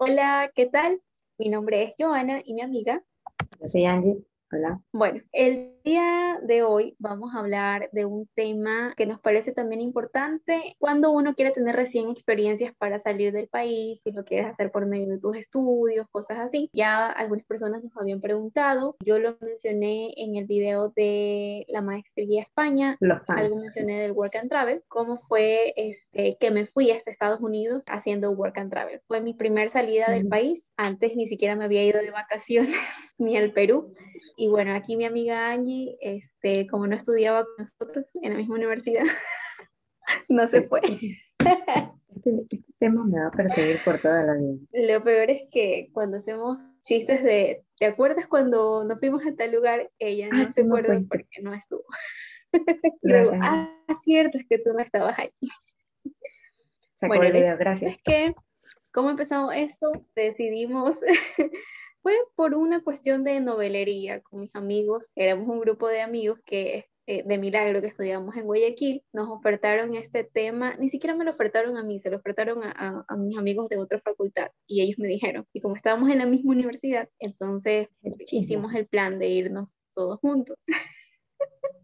[0.00, 1.02] Hola, ¿qué tal?
[1.38, 3.02] Mi nombre es Joana y mi amiga.
[3.58, 4.24] Yo soy Angie.
[4.50, 4.80] Hola.
[4.92, 9.82] Bueno, el día de hoy vamos a hablar de un tema que nos parece también
[9.82, 14.70] importante cuando uno quiere tener recién experiencias para salir del país, si lo quieres hacer
[14.72, 16.70] por medio de tus estudios, cosas así.
[16.72, 22.40] Ya algunas personas nos habían preguntado, yo lo mencioné en el video de la maestría
[22.40, 27.10] España, Los algo mencioné del Work and Travel, cómo fue este, que me fui hasta
[27.10, 29.02] Estados Unidos haciendo Work and Travel.
[29.06, 30.12] Fue mi primer salida Sí.
[30.12, 32.74] del país, antes ni siquiera me había ido de vacaciones
[33.18, 33.94] ni al Perú.
[34.36, 38.56] Y bueno, aquí mi amiga Angie, este, como no estudiaba con nosotros en la misma
[38.56, 39.04] universidad,
[40.28, 40.80] no se fue.
[42.14, 44.56] Este, este tema me va a perseguir por toda la vida.
[44.72, 49.52] Lo peor es que cuando hacemos chistes de, ¿te acuerdas cuando nos fuimos a tal
[49.52, 49.90] lugar?
[49.98, 51.08] Ella no Ah, se no acuerda fuiste.
[51.08, 51.84] porque no estuvo.
[53.02, 53.70] Luego, ah,
[54.02, 55.30] cierto, es que tú no estabas ahí.
[56.94, 57.94] Sacó bueno, el video, gracias.
[57.96, 58.34] Es que,
[58.92, 59.92] ¿cómo empezamos esto?
[60.16, 60.96] Decidimos,
[62.08, 65.10] fue por una cuestión de novelería con mis amigos.
[65.14, 69.94] Éramos un grupo de amigos que eh, de milagro que estudiamos en Guayaquil, nos ofertaron
[69.94, 73.16] este tema, ni siquiera me lo ofertaron a mí, se lo ofertaron a, a- a
[73.18, 76.52] mis amigos de otra facultad y ellos me dijeron, y como estábamos en la misma
[76.52, 80.56] universidad, entonces El hicimos el plan de irnos todos juntos.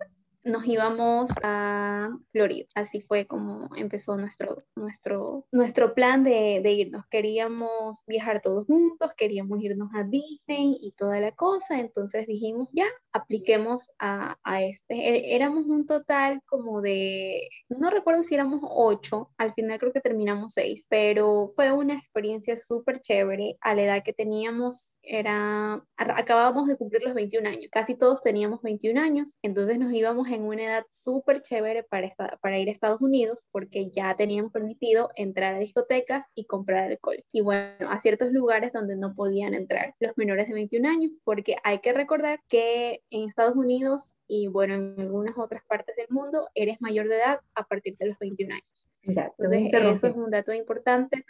[0.44, 7.06] Nos íbamos a Florida, así fue como empezó nuestro, nuestro, nuestro plan de, irnos.
[7.10, 12.84] Queríamos viajar todos juntos, queríamos irnos a Disney y toda la cosa, entonces dijimos, ya,
[13.12, 14.94] apliquemos a, a este.
[14.94, 20.00] É- Éramos un total como de, no recuerdo si éramos ocho, al final creo que
[20.00, 23.56] terminamos seis, pero fue una experiencia súper chévere.
[23.62, 28.60] A la edad que teníamos, era, acabábamos de cumplir los 21 años, casi todos teníamos
[28.62, 32.72] 21 años, entonces nos íbamos en una edad súper chévere para, esta- para ir a
[32.72, 37.24] Estados Unidos porque ya teníamos permitido entrar a discotecas y comprar alcohol.
[37.32, 41.56] Y bueno, a ciertos lugares donde no podían entrar los menores de 21 años, porque
[41.64, 46.48] hay que recordar que en Estados Unidos y bueno, en algunas otras partes del mundo,
[46.54, 48.88] eres mayor de edad a partir de los 21 años.
[49.06, 51.24] Ya, Entonces, eso es un dato importante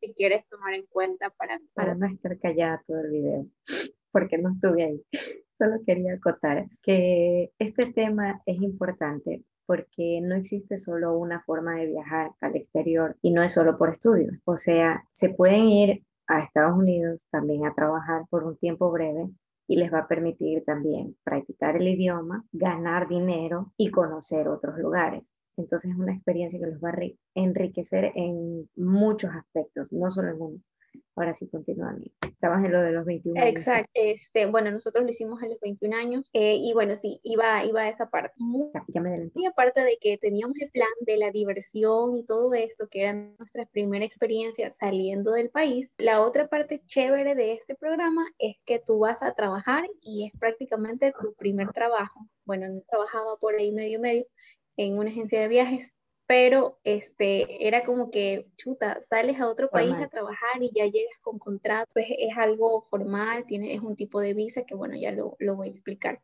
[0.00, 3.46] si quieres tomar en cuenta para para no estar callada todo el video,
[4.12, 5.04] porque no estuve ahí.
[5.60, 11.86] Solo quería acotar que este tema es importante porque no existe solo una forma de
[11.86, 14.40] viajar al exterior y no es solo por estudios.
[14.46, 19.28] O sea, se pueden ir a Estados Unidos también a trabajar por un tiempo breve
[19.68, 25.34] y les va a permitir también practicar el idioma, ganar dinero y conocer otros lugares.
[25.58, 30.30] Entonces es una experiencia que los va a enri- enriquecer en muchos aspectos, no solo
[30.30, 30.58] en uno.
[31.16, 31.94] Ahora sí, continúa.
[32.22, 33.56] Estabas en lo de los 21 años.
[33.56, 33.90] Exacto.
[33.94, 37.82] Este, bueno, nosotros lo hicimos a los 21 años eh, y bueno, sí, iba, iba
[37.82, 38.32] a esa parte.
[38.38, 39.46] Muy Ya, me adelanté.
[39.46, 43.66] aparte de que teníamos el plan de la diversión y todo esto, que era nuestra
[43.66, 49.00] primera experiencia saliendo del país, la otra parte chévere de este programa es que tú
[49.00, 52.26] vas a trabajar y es prácticamente tu primer trabajo.
[52.44, 54.26] Bueno, no trabajaba por ahí medio medio
[54.76, 55.92] en una agencia de viajes,
[56.30, 61.18] pero este, era como que, chuta, sales a otro país a trabajar y ya llegas
[61.22, 65.10] con contrato, es, es algo formal, tiene, es un tipo de visa que, bueno, ya
[65.10, 66.20] lo, lo voy a explicar.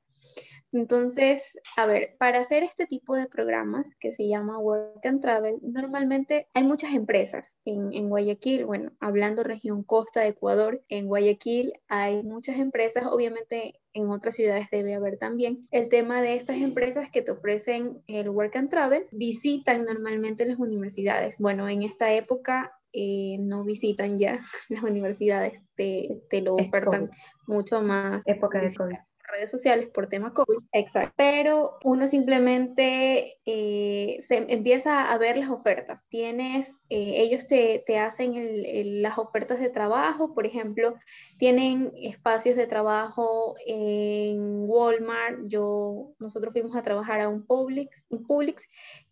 [0.72, 1.42] Entonces,
[1.76, 6.48] a ver, para hacer este tipo de programas que se llama Work and Travel, normalmente
[6.54, 12.22] hay muchas empresas en, en Guayaquil, bueno, hablando región costa de Ecuador, en Guayaquil hay
[12.22, 15.66] muchas empresas, obviamente en otras ciudades debe haber también.
[15.70, 20.58] El tema de estas empresas que te ofrecen el Work and Travel visitan normalmente las
[20.58, 21.36] universidades.
[21.38, 27.10] Bueno, en esta época eh, no visitan ya las universidades, te, te lo ofertan
[27.46, 28.96] mucho más época de COVID.
[29.28, 35.50] Redes sociales por tema COVID, exacto, pero uno simplemente eh, se empieza a ver las
[35.50, 36.08] ofertas.
[36.08, 40.94] Tienes, eh, ellos te, te hacen el- el- las ofertas de trabajo, por ejemplo,
[41.38, 45.38] tienen espacios de trabajo en Walmart.
[45.46, 48.62] Yo, nosotros fuimos a trabajar a un Publix, un Publix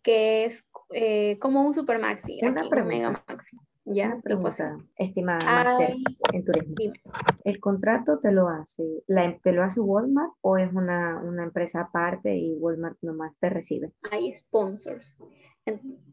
[0.03, 6.03] que es eh, como un Supermaxi, Una aquí, un Mega Maxi, ya, pregunta, estimada Hay,
[6.33, 6.75] en turismo.
[7.43, 11.43] ¿El contrato te lo hace, la, em- te lo hace Walmart o es una, una
[11.43, 13.91] empresa aparte y Walmart nomás te recibe?
[14.11, 15.17] hay sponsors.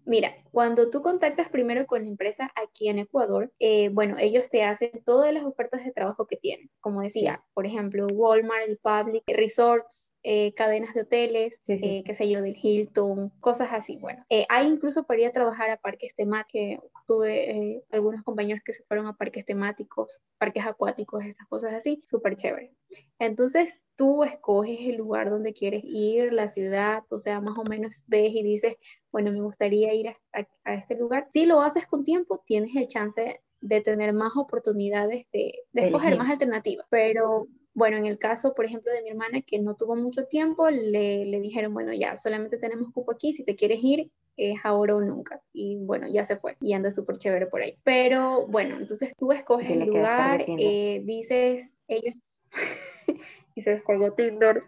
[0.07, 4.65] Mira, cuando tú contactas primero con la empresa aquí en Ecuador, eh, bueno, ellos te
[4.65, 6.71] hacen todas las ofertas de trabajo que tienen.
[6.81, 11.89] Como Sí, decía, por ejemplo, Walmart, el Public, resorts, eh, cadenas de hoteles, sí, sí.
[11.89, 13.97] eh, qué sé yo, del Hilton, cosas así.
[13.97, 18.23] Bueno, eh, hay incluso para ir a trabajar a parques temáticos, que tuve eh, algunos
[18.23, 22.73] compañeros que se fueron a parques temáticos, parques acuáticos, estas cosas así, súper chévere.
[23.19, 28.03] Entonces, tú escoges el lugar donde quieres ir, la ciudad, o sea, más o menos
[28.07, 28.77] ves y dices,
[29.11, 31.29] bueno, me gustaría ir a, a- a este lugar.
[31.33, 36.17] Si lo haces con tiempo, tienes el chance de tener más oportunidades de, de escoger
[36.17, 36.87] más alternativas.
[36.91, 40.69] Pero bueno, en el caso, por ejemplo, de mi hermana que no tuvo mucho tiempo,
[40.71, 44.97] le, le dijeron, bueno, ya, solamente tenemos cupo aquí, si te quieres ir, es ahora
[44.97, 45.41] o nunca.
[45.53, 47.79] Y bueno, ya se fue y anda súper chévere por ahí.
[47.85, 52.21] Pero bueno, entonces tú escoges el lugar, eh, dices, ellos,
[53.55, 54.61] y se descolgó Tinder.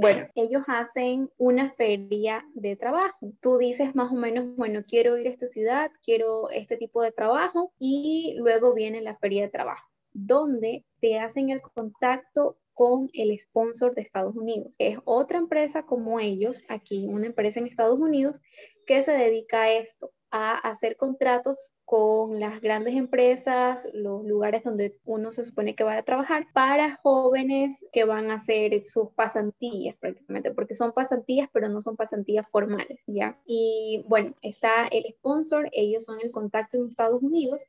[0.00, 3.32] Bueno, ellos hacen una feria de trabajo.
[3.40, 7.10] Tú dices más o menos, bueno, quiero ir a esta ciudad, quiero este tipo de
[7.10, 13.36] trabajo y luego viene la feria de trabajo, donde te hacen el contacto con el
[13.38, 14.72] sponsor de Estados Unidos.
[14.78, 18.40] Es otra empresa como ellos, aquí una empresa en Estados Unidos,
[18.86, 24.96] que se dedica a esto, a hacer contratos con las grandes empresas, los lugares donde
[25.04, 29.96] uno se supone que va a trabajar, para jóvenes que van a hacer sus pasantías
[29.96, 33.40] prácticamente, porque son pasantías, pero no son pasantías formales, ¿ya?
[33.44, 37.60] Y bueno, está el sponsor, ellos son el contacto en Estados Unidos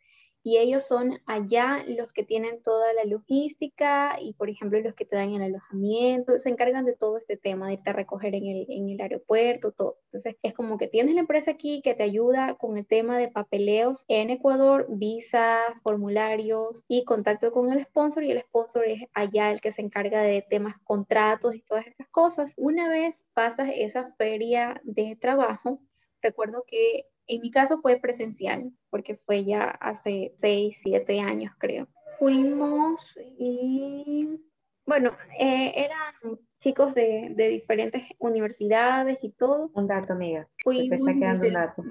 [0.43, 5.05] y ellos son allá los que tienen toda la logística y, por ejemplo, los que
[5.05, 8.45] te dan el alojamiento, se encargan de todo este tema, de irte a recoger en
[8.45, 9.97] el, en el aeropuerto, todo.
[10.05, 13.27] Entonces, es como que tienes la empresa aquí que te ayuda con el tema de
[13.27, 19.51] papeleos en Ecuador, visas, formularios y contacto con el sponsor y el sponsor es allá
[19.51, 22.51] el que se encarga de temas contratos y todas estas cosas.
[22.57, 25.79] Una vez pasas esa feria de trabajo,
[26.21, 31.87] recuerdo que en mi caso fue presencial, porque fue ya hace 6, 7 años, creo.
[32.17, 32.99] Fuimos
[33.37, 34.41] y,
[34.85, 39.71] bueno, eh, eran chicos de, de, diferentes universidades y todo.
[39.73, 40.49] Un dato, amiga.
[40.65, 41.83] Se te está quedando un dato.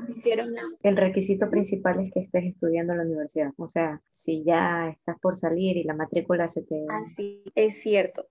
[0.82, 3.52] El requisito principal es que estés estudiando en la universidad.
[3.56, 6.84] O sea, si ya estás por salir y la matrícula se te...
[6.90, 8.26] Así, es cierto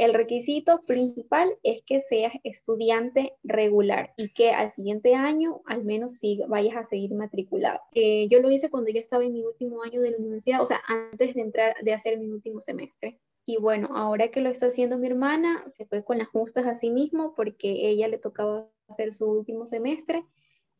[0.00, 6.18] el requisito principal es que seas estudiante regular y que al siguiente año al menos
[6.18, 7.80] sí vayas a seguir matriculado.
[7.94, 10.66] Eh, yo lo hice cuando ya estaba en mi último año de la universidad, o
[10.66, 13.20] sea, antes de entrar, de hacer mi último semestre.
[13.44, 16.76] Y bueno, ahora que lo está haciendo mi hermana, se fue con las justas a
[16.76, 20.24] sí mismo porque ella le tocaba hacer su último semestre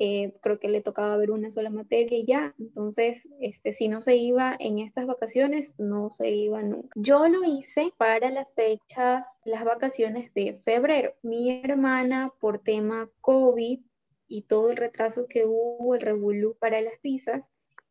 [0.03, 4.01] eh, creo que le tocaba ver una sola materia y ya, entonces, este, si no
[4.01, 6.89] se iba en estas vacaciones, no se iba nunca.
[6.95, 11.13] Yo lo hice para las fechas, las vacaciones de febrero.
[11.23, 13.81] Mi hermana, por tema COVID
[14.27, 17.45] y todo el retraso que hubo, el revolú para las visas,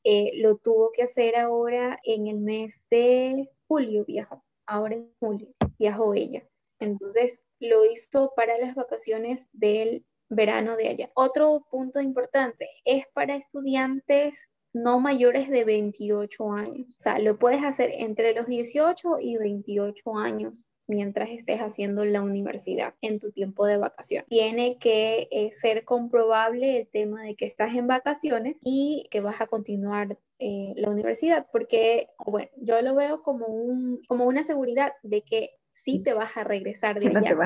[0.04, 5.50] eh, lo tuvo que hacer ahora en el mes de julio, viajó, ahora en julio,
[5.78, 6.44] viajó ella.
[6.80, 11.12] Entonces, lo hizo para las vacaciones del verano de allá.
[11.16, 16.96] Otro punto importante es para estudiantes no mayores de 28 años.
[16.98, 22.22] O sea, lo puedes hacer entre los 18 y 28 años mientras estés haciendo la
[22.22, 24.26] universidad en tu tiempo de vacación.
[24.28, 29.40] Tiene que eh, ser comprobable el tema de que estás en vacaciones y que vas
[29.40, 34.94] a continuar eh, la universidad, porque, bueno, yo lo veo como, un, como una seguridad
[35.04, 37.38] de que sí te vas a regresar de allá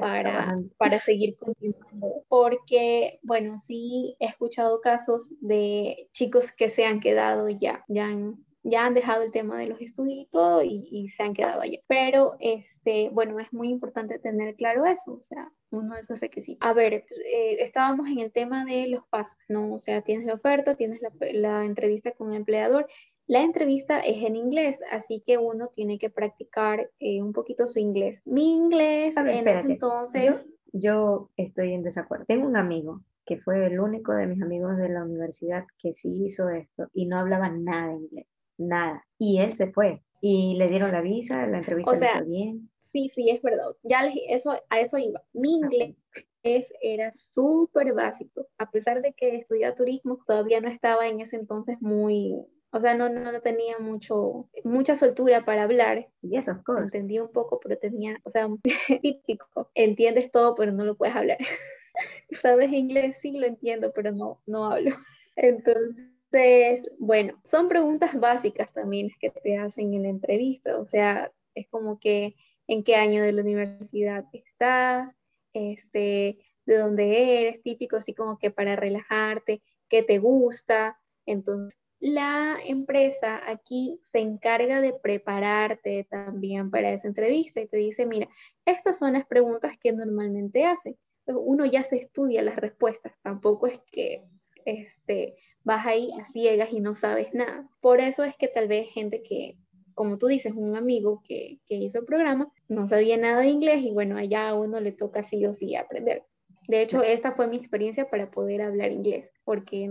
[0.00, 2.24] para, para seguir continuando.
[2.28, 8.44] Porque, bueno, sí he escuchado casos de chicos que se han quedado ya, ya han,
[8.62, 11.78] ya han dejado el tema de los estudios y todo y, se han quedado allá.
[11.88, 16.66] Pero, este, bueno, es muy importante tener claro eso, o sea, uno de esos requisitos.
[16.66, 19.74] A ver, eh, estábamos en el tema de los pasos, ¿no?
[19.74, 22.86] O sea, tienes la oferta, tienes la, la entrevista con el empleador
[23.32, 27.78] la entrevista es en inglés, así que uno tiene que practicar eh, un poquito su
[27.78, 28.20] inglés.
[28.26, 30.44] Mi inglés en ese entonces...
[30.74, 32.26] Yo, estoy en desacuerdo.
[32.26, 36.24] Tengo un amigo que fue el único de mis amigos de la universidad que sí
[36.26, 38.26] hizo esto y no hablaba nada de inglés,
[38.58, 39.02] nada.
[39.18, 42.70] Y él se fue y le dieron la visa, la entrevista o sea, bien.
[42.90, 43.64] Sí, sí, es verdad.
[43.82, 45.22] Ya eso, a eso iba.
[45.32, 45.96] Mi inglés
[46.42, 48.46] era súper básico.
[48.58, 52.36] A pesar de que estudiaba turismo, todavía no estaba en ese entonces muy,
[52.74, 56.08] o sea, no, no, tenía mucho, mucha soltura para hablar.
[56.22, 56.84] Y esas cosas.
[56.84, 58.48] Entendía un poco, pero tenía, o sea,
[59.02, 59.70] típico.
[59.74, 61.36] Entiendes todo, pero no lo puedes hablar.
[62.42, 64.96] Sabes inglés, sí lo entiendo, pero no, no hablo.
[65.36, 70.78] Entonces, bueno, son preguntas básicas también que te hacen en la entrevista.
[70.78, 72.36] O sea, es como que
[72.68, 75.14] en qué año de la universidad estás,
[75.52, 79.60] este, de dónde eres, típico, así como que para relajarte,
[79.90, 80.98] qué te gusta.
[81.26, 88.06] Entonces, la empresa aquí se encarga de prepararte también para esa entrevista y te dice,
[88.06, 88.28] mira,
[88.64, 90.96] estas son las preguntas que normalmente hacen.
[91.26, 94.24] Uno ya se estudia las respuestas, tampoco es que
[94.64, 97.68] este, vas ahí a ciegas y no sabes nada.
[97.80, 99.56] Por eso es que tal vez gente que,
[99.94, 103.80] como tú dices, un amigo que, que hizo el programa, no sabía nada de inglés
[103.80, 106.24] y bueno, allá a uno le toca sí o sí aprender.
[106.66, 109.88] De hecho, esta fue mi experiencia para poder hablar inglés, porque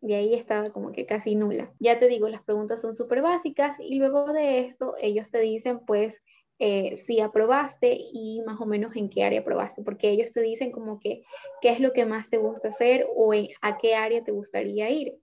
[0.00, 1.72] de ahí estaba como que casi nula.
[1.80, 5.80] Ya te digo, las preguntas son súper básicas y luego de esto ellos te dicen
[5.86, 6.20] pues
[6.60, 10.72] eh, si aprobaste y más o menos en qué área aprobaste, porque ellos te dicen
[10.72, 11.22] como que
[11.60, 15.18] qué es lo que más te gusta hacer o a qué área te gustaría ir.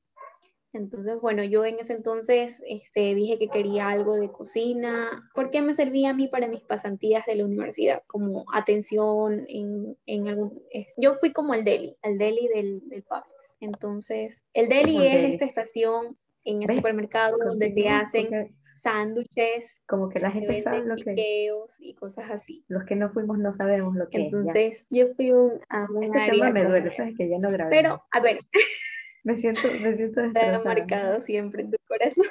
[0.71, 5.73] Entonces, bueno, yo en ese entonces este, dije que quería algo de cocina, porque me
[5.73, 10.61] servía a mí para mis pasantías de la universidad, como atención en, en algún...
[10.97, 13.34] Yo fui como el deli, el deli del, del Publix.
[13.65, 19.65] Entonces, el deli es esta estación en el supermercado donde te hacen sándwiches.
[19.87, 21.49] Como que la gente sabe lo que...
[21.79, 22.63] y cosas así.
[22.67, 24.85] Los que no fuimos no sabemos lo que Entonces, es.
[24.89, 26.33] yo fui un, a un este área...
[26.33, 27.71] Tema me duele, sabes que ya no grabé.
[27.71, 28.39] Pero, a ver...
[29.23, 30.63] Me siento, me siento destrozada.
[30.63, 32.25] marcado siempre en tu corazón.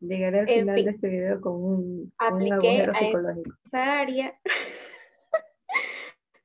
[0.00, 3.54] Llegaré al final de este video con un, un agujero psicológico.
[3.64, 4.36] Esa área.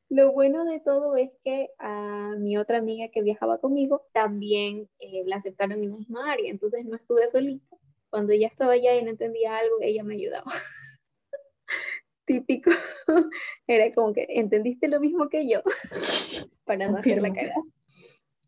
[0.09, 5.23] Lo bueno de todo es que a mi otra amiga que viajaba conmigo también eh,
[5.27, 7.77] la aceptaron en la misma área, entonces no estuve solita.
[8.09, 10.51] Cuando ella estaba allá y no entendía algo, ella me ayudaba.
[12.25, 12.71] Típico.
[13.67, 15.61] Era como que, ¿entendiste lo mismo que yo?
[16.65, 17.63] Para no hacer la cagada.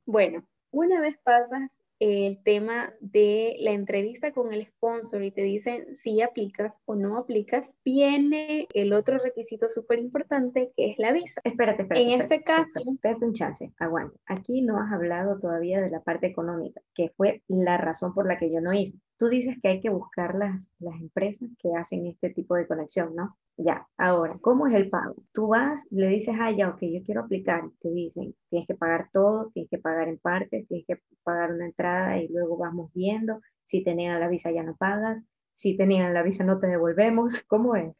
[0.05, 5.85] Bueno, una vez pasas el tema de la entrevista con el sponsor y te dicen
[5.97, 11.39] si aplicas o no aplicas, viene el otro requisito súper importante que es la visa.
[11.43, 12.11] Espérate, espérate.
[12.11, 12.79] En este caso...
[12.79, 14.17] Espérate un chance, aguanta.
[14.25, 18.39] Aquí no has hablado todavía de la parte económica, que fue la razón por la
[18.39, 18.97] que yo no hice.
[19.21, 23.15] Tú dices que hay que buscar las, las empresas que hacen este tipo de conexión,
[23.15, 23.37] ¿no?
[23.55, 25.13] Ya, ahora, ¿cómo es el pago?
[25.31, 27.65] Tú vas, le dices, ah, ya, ok, yo quiero aplicar.
[27.81, 31.67] Te dicen, tienes que pagar todo, tienes que pagar en parte, tienes que pagar una
[31.67, 33.41] entrada y luego vamos viendo.
[33.63, 37.43] Si tenían la visa ya no pagas, si tenían la visa no te devolvemos.
[37.47, 37.93] ¿Cómo es?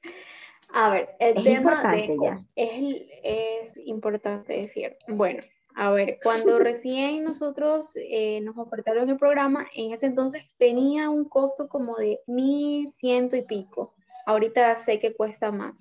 [0.74, 2.10] A ver, el tema de
[2.56, 5.42] es, es importante decir, bueno,
[5.82, 11.26] a ver, cuando recién nosotros eh, nos ofertaron el programa, en ese entonces tenía un
[11.26, 13.96] costo como de mil ciento y pico.
[14.28, 15.74] Ahorita sé que cuesta más,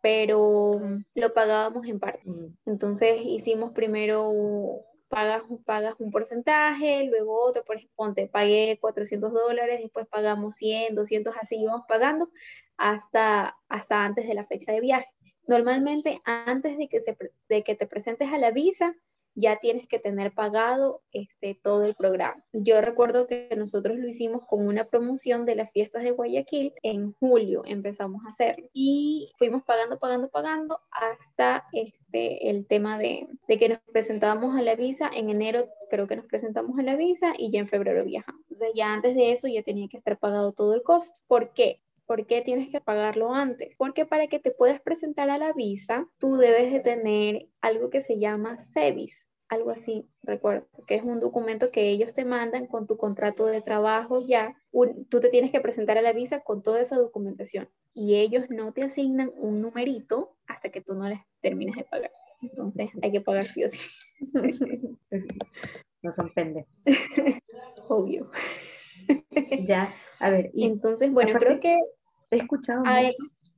[0.00, 0.80] pero
[1.14, 2.22] lo pagábamos en parte.
[2.24, 2.56] Mm.
[2.64, 4.32] Entonces hicimos primero
[5.08, 10.94] pagas, pagas un porcentaje, luego otro, por ejemplo, te pagué 400 dólares, después pagamos 100,
[10.94, 12.30] 200, así íbamos pagando
[12.78, 15.08] hasta, hasta antes de la fecha de viaje.
[15.46, 17.14] Normalmente antes de que, se,
[17.50, 18.96] de que te presentes a la visa,
[19.36, 22.42] ya tienes que tener pagado este, todo el programa.
[22.52, 27.12] Yo recuerdo que nosotros lo hicimos con una promoción de las fiestas de Guayaquil en
[27.12, 33.58] julio, empezamos a hacerlo y fuimos pagando, pagando, pagando hasta este, el tema de, de
[33.58, 37.34] que nos presentábamos a la visa en enero, creo que nos presentamos a la visa
[37.38, 38.40] y ya en febrero viajamos.
[38.50, 41.20] Entonces ya antes de eso ya tenía que estar pagado todo el costo.
[41.26, 41.82] ¿Por qué?
[42.06, 43.76] ¿Por qué tienes que pagarlo antes?
[43.76, 48.00] Porque para que te puedas presentar a la visa, tú debes de tener algo que
[48.00, 52.86] se llama SEVIS algo así, recuerdo, que es un documento que ellos te mandan con
[52.86, 54.56] tu contrato de trabajo ya.
[55.08, 58.72] tú te tienes que presentar a la visa con toda esa documentación y ellos no
[58.72, 62.12] te asignan un numerito hasta que tú no les termines de pagar.
[62.42, 63.78] Entonces hay que pagar sí o sí.
[66.02, 66.32] No son.
[67.88, 68.30] Obvio.
[69.66, 70.50] Ya, a ver.
[70.54, 71.78] Entonces, bueno, creo que
[72.30, 72.82] he escuchado.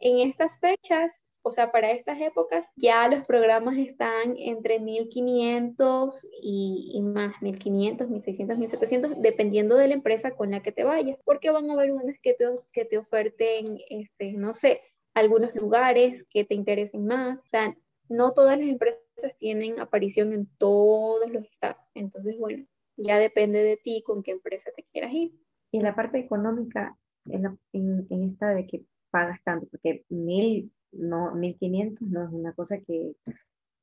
[0.01, 6.93] en estas fechas o sea, para estas épocas ya los programas están entre 1500 y,
[6.95, 11.51] y, más, 1500, 1600, 1700, dependiendo de la empresa con la que te vayas, porque
[11.51, 14.83] van a haber unas que te, que te oferten, este, no sé,
[15.15, 17.39] algunos lugares que te interesen más.
[17.39, 17.77] O sea,
[18.09, 19.03] no todas las empresas
[19.39, 21.83] tienen aparición en todos los estados.
[21.95, 22.67] Entonces, bueno,
[22.97, 25.33] ya depende de ti con qué empresa te quieras ir.
[25.71, 31.35] Y la parte económica, en, en, en esta de que pagas tanto, porque mil no,
[31.35, 33.15] 1500 no es una cosa que,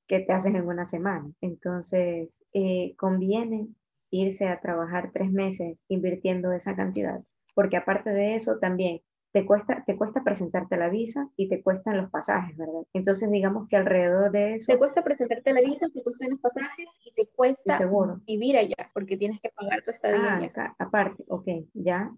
[0.07, 1.31] que te haces en una semana.
[1.41, 3.67] Entonces, eh, conviene
[4.11, 7.21] irse a trabajar tres meses invirtiendo esa cantidad,
[7.53, 9.01] porque aparte de eso también
[9.35, 12.83] te cuesta, te cuesta presentarte la visa y te cuestan los pasajes, ¿verdad?
[12.93, 14.71] Entonces, digamos que alrededor de eso...
[14.71, 17.77] Te cuesta presentarte la visa, te cuestan los pasajes y te cuesta
[18.25, 20.53] vivir allá, porque tienes que pagar tu estadía.
[20.55, 22.15] Ah, aparte, ok, ya.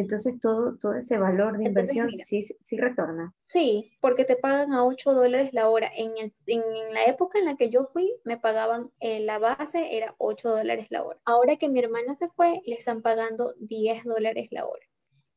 [0.00, 3.34] Entonces todo, todo ese valor de inversión sí, sí retorna.
[3.46, 5.90] Sí, porque te pagan a 8 dólares la hora.
[5.94, 6.12] En,
[6.46, 6.62] en
[6.94, 10.86] la época en la que yo fui, me pagaban, eh, la base era 8 dólares
[10.90, 11.20] la hora.
[11.24, 14.89] Ahora que mi hermana se fue, le están pagando 10 dólares la hora.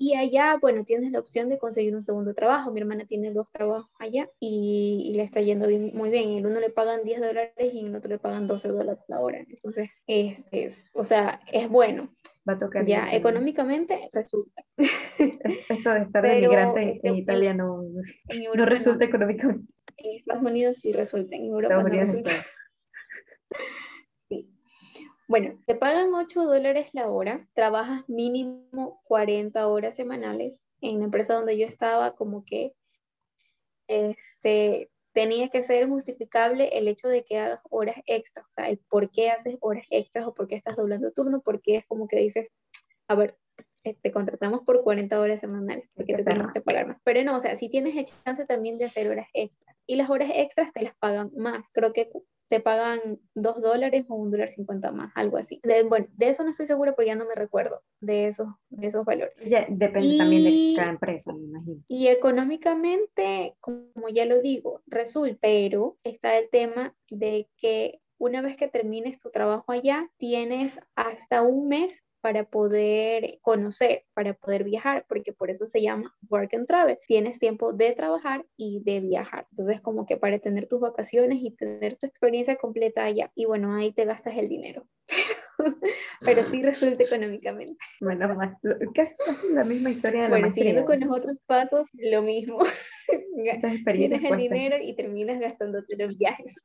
[0.05, 2.73] Y allá, bueno, tienes la opción de conseguir un segundo trabajo.
[2.73, 6.31] Mi hermana tiene dos trabajos allá y, le está yendo muy bien.
[6.31, 9.21] El uno le pagan 10 dólares y en el otro le pagan 12 dólares la
[9.21, 9.45] hora.
[9.47, 12.13] Entonces, este es, o sea, es bueno.
[12.47, 12.85] Va a tocar.
[12.85, 14.65] Ya, económicamente resulta.
[15.17, 17.81] Esto de estar de migrante este, en Italia no,
[18.55, 19.71] no resulta económicamente.
[19.95, 22.31] En Estados Unidos sí resulta, en Europa no resulta.
[25.27, 30.63] Bueno, te pagan 8 dólares la hora, trabajas mínimo 40 horas semanales.
[30.81, 32.73] En la empresa donde yo estaba, como que
[33.87, 38.79] este, tenía que ser justificable el hecho de que hagas horas extras, o sea, el
[38.89, 42.17] por qué haces horas extras o por qué estás doblando turno, porque es como que
[42.17, 42.49] dices,
[43.07, 43.37] a ver,
[43.83, 46.97] te este, contratamos por 40 horas semanales, porque te tenemos que pagar más.
[47.03, 49.75] Pero no, o sea, si tienes el chance también de hacer horas extras.
[49.85, 51.65] Y las horas extras te las pagan más.
[51.73, 52.09] Creo que
[52.49, 55.59] te pagan 2 dólares o un dólar 50 más, algo así.
[55.87, 59.05] bueno, de eso no estoy segura porque ya no me recuerdo de esos, de esos
[59.05, 59.35] valores.
[59.45, 61.81] Ya, depende también de cada empresa, me imagino.
[61.87, 68.55] Y económicamente, como ya lo digo, resulta, pero está el tema de que una vez
[68.55, 75.05] que termines tu trabajo allá, tienes hasta un mes para poder conocer, para poder viajar,
[75.09, 76.97] porque por eso se llama work and travel.
[77.05, 79.45] Tienes tiempo de trabajar y de viajar.
[79.51, 83.29] Entonces, como que para tener tus vacaciones y tener tu experiencia completa allá.
[83.35, 84.87] Y bueno, ahí te gastas el dinero.
[86.21, 87.75] Pero sí resulta económicamente.
[87.99, 88.33] Bueno,
[88.95, 92.59] casi, casi la misma historia de la Bueno, siguiendo con los otros pasos, lo mismo.
[93.83, 96.55] Tienes el dinero y terminas gastándote los viajes.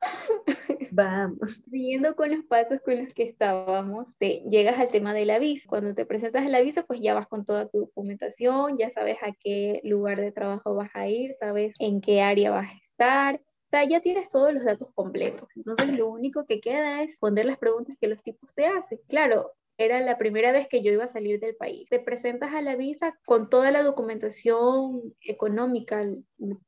[0.91, 1.63] Vamos.
[1.69, 5.67] Siguiendo con los pasos con los que estábamos, te, llegas al tema de la visa.
[5.67, 9.17] Cuando te presentas a la visa, pues ya vas con toda tu documentación, ya sabes
[9.21, 13.35] a qué lugar de trabajo vas a ir, sabes en qué área vas a estar.
[13.35, 15.47] O sea, ya tienes todos los datos completos.
[15.55, 18.99] Entonces, lo único que queda es responder las preguntas que los tipos te hacen.
[19.07, 21.87] Claro, era la primera vez que yo iba a salir del país.
[21.89, 26.05] Te presentas a la visa con toda la documentación económica,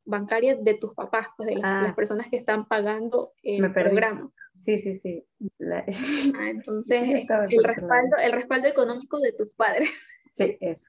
[0.06, 1.94] bancaria de tus papás, pues de las, ah.
[1.96, 4.32] personas que están pagando el programa.
[4.58, 5.26] Sí, sí, sí.
[6.40, 7.02] Ah, entonces,
[7.50, 9.90] el respaldo, el respaldo económico de tus padres.
[10.30, 10.88] Sí, eso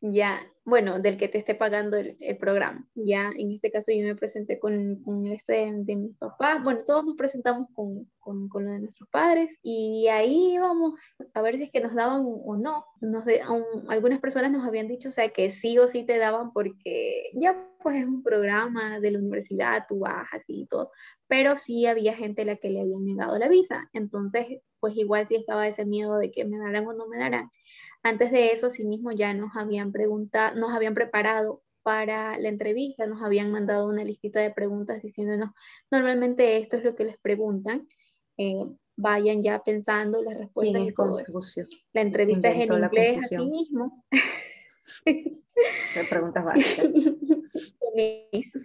[0.00, 2.86] ya, bueno, del que te esté pagando el, programa.
[2.94, 7.04] Ya, en este caso yo me presenté con, con este de, mis papás, bueno, todos
[7.04, 11.00] nos presentamos con, con, con, lo de nuestros padres y ahí íbamos
[11.34, 12.86] a ver si es que nos daban o no.
[13.00, 13.42] Nos de,
[13.88, 17.56] algunas personas nos habían dicho, o sea, que sí o sí te daban porque ya
[17.82, 20.90] pues es un programa de la universidad, tú vas así y todo,
[21.26, 25.26] pero sí había gente a la que le habían negado la visa, entonces pues igual
[25.28, 27.50] sí estaba ese miedo de que me darán o no me darán.
[28.02, 33.22] Antes de eso, mismo ya nos habían preguntado, nos habían preparado para la entrevista, nos
[33.22, 35.50] habían mandado una listita de preguntas diciéndonos,
[35.90, 37.86] normalmente esto es lo que les preguntan,
[38.36, 38.64] eh,
[38.96, 41.20] vayan ya pensando las respuestas y todo
[41.92, 44.04] La entrevista es en inglés así mismo.
[46.08, 46.86] preguntas básicas.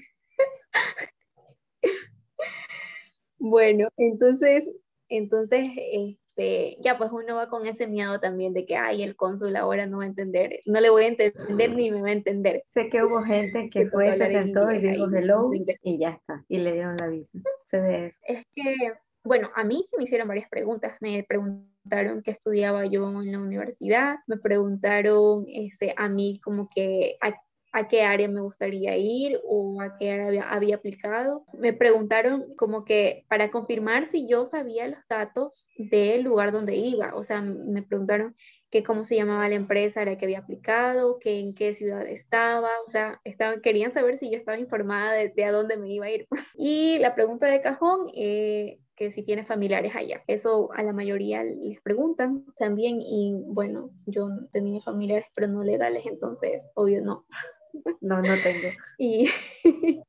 [3.37, 4.69] bueno, entonces,
[5.09, 9.15] entonces, eh, este, ya pues uno va con ese miedo también de que, ay, el
[9.15, 12.13] cónsul ahora no va a entender, no le voy a entender ni me va a
[12.13, 12.63] entender.
[12.67, 15.49] Sé que hubo gente que fue, se sentó y dijo hello
[15.81, 17.39] y ya está, y le dieron la visa.
[17.63, 18.19] Se ve eso.
[18.25, 18.93] Es que,
[19.23, 20.93] bueno, a mí se me hicieron varias preguntas.
[20.99, 27.17] Me preguntaron qué estudiaba yo en la universidad, me preguntaron este, a mí como que
[27.21, 27.33] a
[27.75, 31.45] a qué área me gustaría ir o a qué área había, aplicado.
[31.53, 37.13] Me preguntaron como que para confirmar si yo sabía los datos del lugar donde iba.
[37.15, 38.33] O sea, me preguntaron
[38.71, 42.07] que cómo se llamaba la empresa a la que había aplicado, que en qué ciudad
[42.07, 42.69] estaba.
[42.88, 46.11] O sea, estaban, querían saber si yo estaba informada de, a dónde me iba a
[46.11, 46.27] ir.
[46.57, 50.23] Y la pregunta de cajón, eh, que si tiene familiares allá.
[50.27, 56.05] Eso a la mayoría les preguntan también y bueno, yo tenía familiares pero no legales,
[56.05, 57.25] entonces obvio no.
[58.01, 58.69] No, no tengo.
[58.97, 59.29] Y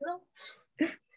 [0.00, 0.22] no.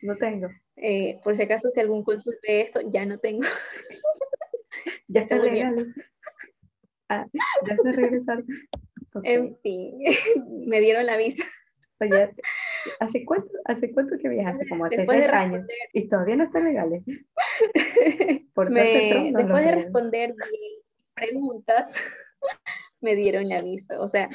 [0.01, 0.49] No tengo.
[0.75, 3.43] Eh, por si acaso, si algún consul ve esto, ya no tengo.
[5.07, 5.85] ya está legal.
[7.09, 7.25] Ah,
[7.67, 8.45] ya se regresaron.
[9.23, 9.97] En fin,
[10.67, 11.45] me dieron la visa.
[12.01, 12.31] Oye,
[12.99, 14.67] ¿hace cuánto, ¿hace cuánto que viajaste?
[14.67, 15.65] Como hace seis años.
[15.93, 16.89] Y todavía no está legal.
[18.53, 20.35] Por suerte, después de responder
[21.13, 21.91] preguntas,
[22.99, 24.01] me dieron la visa.
[24.01, 24.29] O sea,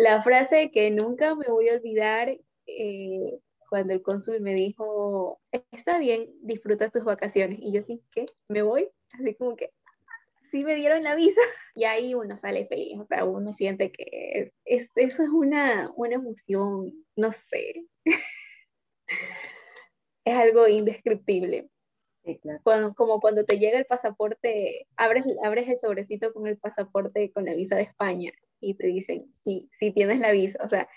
[0.00, 2.34] la frase que nunca me voy a olvidar
[2.66, 5.40] eh, cuando el cónsul me dijo,
[5.72, 7.58] está bien, disfruta tus vacaciones.
[7.60, 8.24] Y yo sí, ¿qué?
[8.48, 8.88] ¿Me voy?
[9.12, 9.72] Así como que,
[10.50, 11.40] sí me dieron la visa.
[11.74, 16.14] Y ahí uno sale feliz, o sea, uno siente que es, eso es una, una
[16.14, 17.86] emoción, no sé.
[20.24, 21.70] es algo indescriptible.
[22.24, 22.60] Sí, claro.
[22.64, 27.44] Cuando, como cuando te llega el pasaporte, abres, abres el sobrecito con el pasaporte con
[27.44, 30.58] la visa de España y te dicen, sí, sí tienes la visa.
[30.64, 30.88] O sea,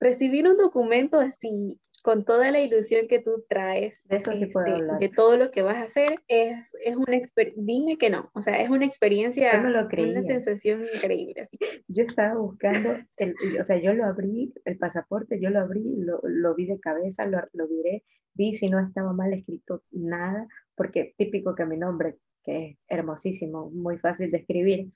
[0.00, 4.66] recibir un documento así, con toda la ilusión que tú traes de, eso sí puedo
[4.66, 7.20] este, de todo lo que vas a hacer, es, es una
[7.56, 11.42] dime que no, o sea, es una experiencia, una sensación increíble.
[11.42, 11.58] Así.
[11.86, 16.20] Yo estaba buscando, el, o sea, yo lo abrí, el pasaporte, yo lo abrí, lo,
[16.24, 18.02] lo vi de cabeza, lo, lo viré,
[18.34, 23.70] vi si no estaba mal escrito nada, porque típico que mi nombre que es hermosísimo,
[23.70, 24.92] muy fácil de escribir.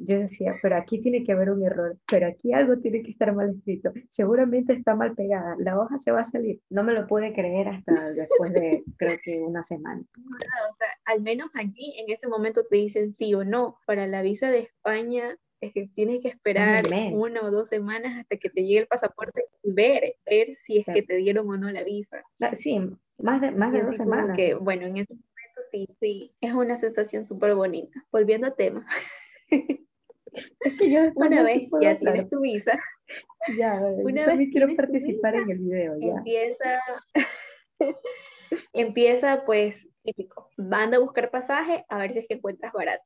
[0.00, 3.34] Yo decía, pero aquí tiene que haber un error, pero aquí algo tiene que estar
[3.34, 3.92] mal escrito.
[4.08, 6.60] Seguramente está mal pegada, la hoja se va a salir.
[6.70, 10.04] No me lo pude creer hasta después de, creo que una semana.
[10.16, 13.78] O sea, al menos allí en ese momento te dicen sí o no.
[13.86, 18.36] Para la visa de España es que tienes que esperar una o dos semanas hasta
[18.36, 21.70] que te llegue el pasaporte y ver, ver si es que te dieron o no
[21.72, 22.22] la visa.
[22.52, 22.80] sí,
[23.18, 24.36] más de, más de dos semanas.
[24.36, 28.06] Que, bueno, en ese momento sí, sí, es una sensación súper bonita.
[28.12, 28.86] Volviendo a tema.
[30.60, 32.78] Es que yo una vez ya tienes tu visa.
[33.56, 35.96] Ya, una vez quiero participar en el video.
[36.00, 36.16] Ya.
[36.18, 36.80] Empieza,
[38.72, 40.50] empieza pues típico.
[40.56, 43.04] Van a buscar pasaje a ver si es que encuentras barato.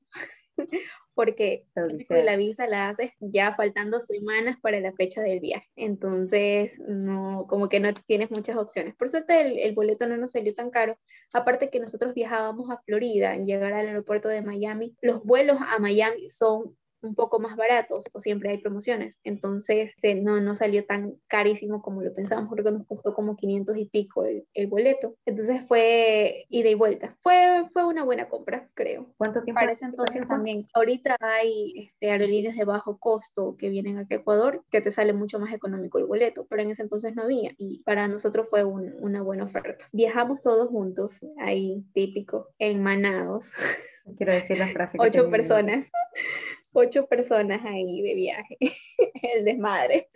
[1.14, 1.66] porque
[2.08, 5.68] la visa la haces ya faltando semanas para la fecha del viaje.
[5.76, 8.94] Entonces, no, como que no tienes muchas opciones.
[8.96, 10.98] Por suerte, el, el boleto no nos salió tan caro.
[11.32, 15.78] Aparte que nosotros viajábamos a Florida, en llegar al aeropuerto de Miami, los vuelos a
[15.78, 19.18] Miami son un poco más baratos o siempre hay promociones.
[19.24, 23.76] Entonces este, no, no salió tan carísimo como lo pensábamos porque nos costó como 500
[23.76, 25.16] y pico el, el, boleto.
[25.26, 27.16] Entonces fue ida y vuelta.
[27.22, 29.06] Fue, fue una buena compra, creo.
[29.16, 29.60] ¿Cuánto tiempo?
[29.60, 30.66] Para ese entonces también.
[30.74, 35.12] Ahorita hay este, aerolíneas de bajo costo que vienen aquí a Ecuador que te sale
[35.12, 38.64] mucho más económico el boleto, pero en ese entonces no había y para nosotros fue
[38.64, 39.84] un, una buena oferta.
[39.92, 43.50] Viajamos todos juntos, ahí típico, en manados.
[44.16, 44.98] Quiero decir la frase.
[45.00, 45.86] Ocho personas
[46.72, 48.56] ocho personas ahí de viaje.
[49.22, 50.08] El desmadre.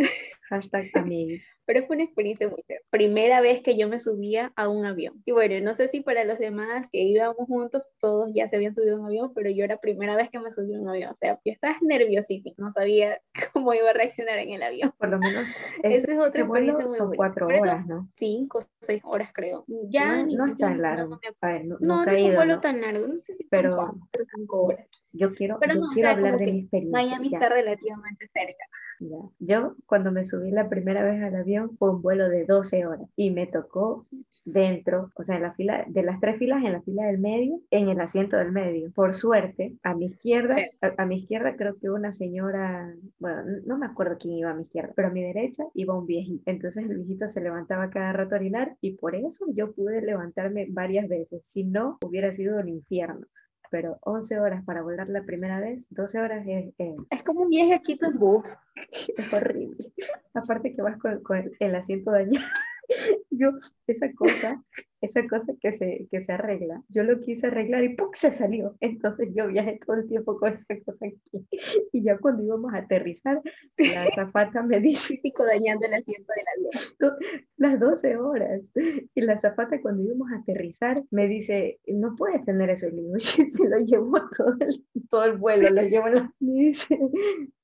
[0.49, 2.85] Hashtag amigo pero fue una experiencia muy chévere.
[2.91, 5.21] Primera vez que yo me subía a un avión.
[5.25, 8.75] Y bueno, no sé si para los demás que íbamos juntos, todos ya se habían
[8.75, 11.11] subido a un avión, pero yo era primera vez que me subí a un avión.
[11.11, 13.21] O sea, yo estaba nerviosísima, no sabía
[13.53, 14.93] cómo iba a reaccionar en el avión.
[14.97, 15.45] Por lo menos,
[15.83, 18.09] esa es otra experiencia son cuatro horas, ¿no?
[18.17, 19.65] Cinco, seis horas creo.
[19.89, 21.19] Ya no, no es tan largo.
[21.19, 24.87] No, no, no, es un vuelo tan largo, no sé si pero, cuatro, cinco horas.
[25.13, 27.03] Yo quiero, yo quiero hablar de mi experiencia.
[27.03, 28.65] Miami está relativamente cerca.
[29.01, 29.17] Ya.
[29.39, 33.09] Yo cuando me subí la primera vez al avión, fue un vuelo de 12 horas
[33.17, 34.07] y me tocó
[34.45, 37.61] dentro, o sea, en la fila, de las tres filas, en la fila del medio,
[37.71, 38.91] en el asiento del medio.
[38.93, 40.57] Por suerte, a mi izquierda,
[40.97, 44.63] a, mi izquierda creo que una señora, bueno, no me acuerdo quién iba a mi
[44.63, 46.43] izquierda, pero a mi derecha iba un viejito.
[46.47, 50.67] Entonces el viejito se levantaba cada rato a orinar y por eso yo pude levantarme
[50.69, 51.47] varias veces.
[51.47, 53.27] Si no, hubiera sido un infierno
[53.71, 56.75] pero 11 horas para volar la primera vez, 12 horas es...
[57.11, 58.45] Es como un viaje aquí en bus.
[59.17, 59.93] es horrible.
[60.35, 62.47] Aparte que vas con, con el asiento dañado.
[63.31, 63.51] Yo,
[63.87, 64.63] esa cosa,
[65.07, 68.11] esa cosa que se, que se arregla, yo lo quise arreglar y ¡pum!
[68.13, 68.77] se salió.
[68.81, 71.47] Entonces yo viajé todo el tiempo con esa cosa aquí.
[71.93, 73.41] Y ya cuando íbamos a aterrizar,
[73.77, 75.15] la azafata me dice...
[75.15, 77.17] Típico dañando el asiento del avión.
[77.57, 78.71] Las 12 horas.
[79.15, 82.89] Y la azafata cuando íbamos a aterrizar me dice, no puedes tener eso.
[82.89, 86.33] Y le digo, se lo llevo todo el, todo el vuelo, lo llevo la...
[86.41, 86.99] Me dice,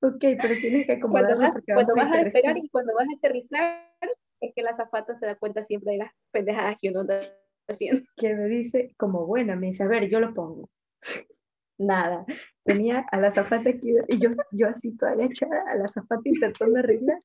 [0.00, 3.16] ok, pero tienes que acomodarlo cuando vas, cuando vas a despegar y cuando vas a
[3.16, 3.92] aterrizar
[4.42, 7.20] es que la zafata se da cuenta siempre de las pendejadas que uno está
[7.68, 8.02] haciendo.
[8.16, 10.68] Que me dice, como buena, me dice, a ver, yo lo pongo.
[11.78, 12.26] Nada.
[12.64, 16.78] Tenía a la zafata aquí y yo, yo así toda agachada, a la zafata intentando
[16.78, 17.20] arreglar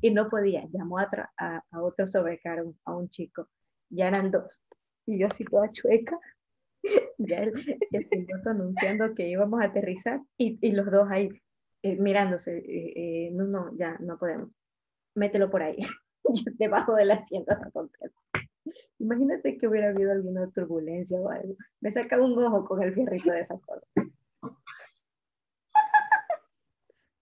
[0.00, 0.66] y no podía.
[0.72, 3.48] Llamó a, a, a otro sobrecargo, a un chico.
[3.90, 4.60] Ya eran dos.
[5.06, 6.18] Y yo así toda chueca,
[7.18, 7.52] ya el,
[7.92, 11.28] el piloto anunciando que íbamos a aterrizar y, y los dos ahí
[11.82, 12.58] eh, mirándose.
[12.58, 14.50] Eh, eh, no, no, ya no podemos.
[15.14, 15.78] Mételo por ahí.
[16.58, 18.10] Debajo del asiento esa tontería.
[18.98, 21.56] Imagínate que hubiera habido alguna turbulencia o algo.
[21.80, 23.86] Me saca un ojo con el fierrito de esa cosa.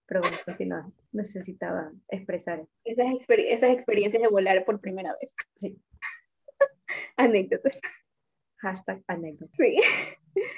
[0.05, 0.37] Pero bueno,
[0.67, 2.67] no, necesitaba expresar.
[2.83, 5.33] Esas, esas experiencias de volar por primera vez.
[5.55, 5.81] Sí.
[7.17, 7.79] Anécdotas.
[8.57, 9.51] Hashtag anécdota.
[9.57, 9.81] Sí.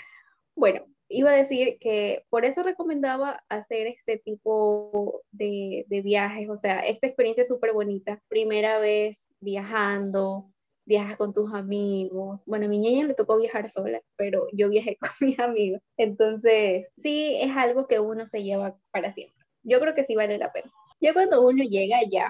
[0.55, 6.57] Bueno, iba a decir que por eso recomendaba hacer este tipo de, de viajes, o
[6.57, 10.53] sea, esta experiencia es súper bonita, primera vez viajando,
[10.85, 12.41] viajas con tus amigos.
[12.45, 15.81] Bueno, a mi niña le tocó viajar sola, pero yo viajé con mis amigos.
[15.97, 19.45] Entonces, sí, es algo que uno se lleva para siempre.
[19.63, 20.71] Yo creo que sí vale la pena.
[20.99, 22.29] Ya cuando uno llega allá,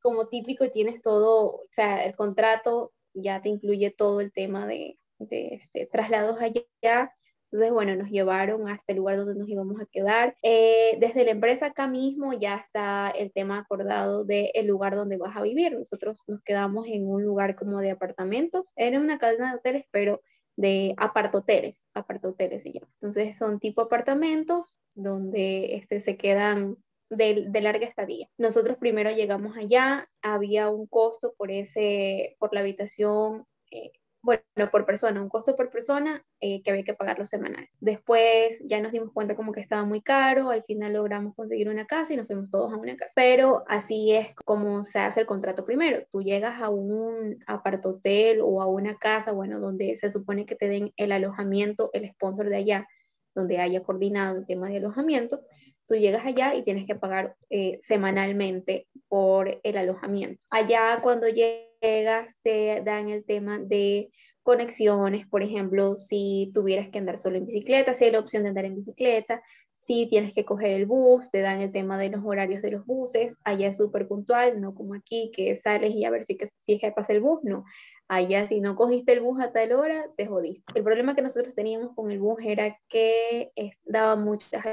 [0.00, 4.98] como típico, tienes todo, o sea, el contrato ya te incluye todo el tema de,
[5.18, 7.14] de este, traslados allá,
[7.50, 10.36] entonces, bueno, nos llevaron hasta el lugar donde nos íbamos a quedar.
[10.42, 15.34] Eh, desde la empresa acá mismo ya está el tema acordado del lugar donde vas
[15.34, 15.72] a vivir.
[15.72, 18.72] Nosotros nos quedamos en un lugar como de apartamentos.
[18.76, 20.20] Era una cadena de hoteles, pero
[20.56, 22.88] de apartoteles, apartoteles se llama.
[23.00, 26.76] Entonces son tipo apartamentos donde este, se quedan
[27.08, 28.28] de, de, larga estadía.
[28.36, 33.92] Nosotros primero llegamos allá, había un costo por, ese, por la habitación eh,
[34.28, 37.66] bueno, por persona, un costo por persona eh, que había que pagarlo semanal.
[37.80, 41.86] Después ya nos dimos cuenta como que estaba muy caro, al final logramos conseguir una
[41.86, 43.12] casa y nos fuimos todos a una casa.
[43.16, 46.04] Pero así es como se hace el contrato primero.
[46.12, 47.38] Tú llegas a un
[47.82, 52.10] hotel o a una casa, bueno, donde se supone que te den el alojamiento, el
[52.10, 52.88] sponsor de allá,
[53.34, 55.40] donde haya coordinado el tema de alojamiento
[55.88, 60.44] tú llegas allá y tienes que pagar eh, semanalmente por el alojamiento.
[60.50, 64.10] Allá cuando llegas te dan el tema de
[64.42, 68.50] conexiones, por ejemplo, si tuvieras que andar solo en bicicleta, si hay la opción de
[68.50, 69.42] andar en bicicleta,
[69.88, 72.84] si tienes que coger el bus, te dan el tema de los horarios de los
[72.84, 76.50] buses, allá es súper puntual, no como aquí que sales y a ver si, que,
[76.58, 77.64] si es que pasa el bus, no.
[78.06, 80.62] Allá si no cogiste el bus a tal hora, te jodiste.
[80.74, 83.50] El problema que nosotros teníamos con el bus era que
[83.86, 84.64] daba muchas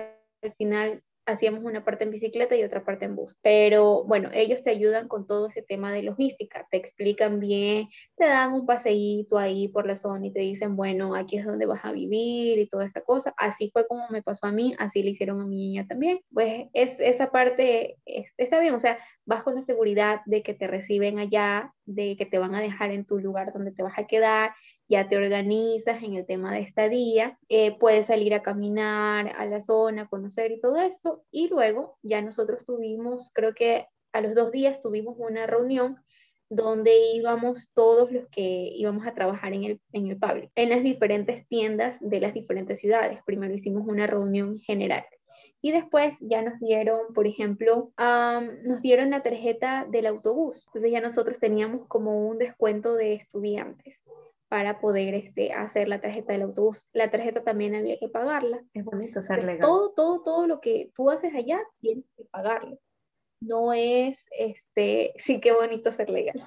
[0.46, 3.38] al final hacíamos una parte en bicicleta y otra parte en bus.
[3.42, 8.26] Pero bueno, ellos te ayudan con todo ese tema de logística, te explican bien, te
[8.26, 11.84] dan un paseíto ahí por la zona y te dicen, bueno, aquí es donde vas
[11.84, 13.34] a vivir y toda esta cosa.
[13.38, 16.20] Así fue como me pasó a mí, así le hicieron a mi niña también.
[16.32, 17.98] Pues es, esa parte
[18.38, 22.26] está bien, o sea, vas con la seguridad de que te reciben allá, de que
[22.26, 24.52] te van a dejar en tu lugar donde te vas a quedar
[24.88, 29.62] ya te organizas en el tema de estadía, eh, puedes salir a caminar a la
[29.62, 31.24] zona, conocer y todo esto.
[31.32, 35.98] Y luego ya nosotros tuvimos, creo que a los dos días tuvimos una reunión
[36.50, 40.84] donde íbamos todos los que íbamos a trabajar en el, en el public, en las
[40.84, 43.20] diferentes tiendas de las diferentes ciudades.
[43.26, 45.06] Primero hicimos una reunión general.
[45.62, 50.64] Y después ya nos dieron, por ejemplo, nos dieron la tarjeta del autobús.
[50.68, 54.00] Entonces ya nosotros teníamos como un descuento de estudiantes
[54.48, 56.88] para poder este, hacer la tarjeta del autobús.
[56.94, 58.64] La tarjeta también había que pagarla.
[58.74, 59.62] Es bonito ser legal.
[59.62, 62.80] Todo, todo, todo lo que tú haces allá tienes que pagarlo.
[63.42, 66.40] No es, este, sí, qué bonito ser legal.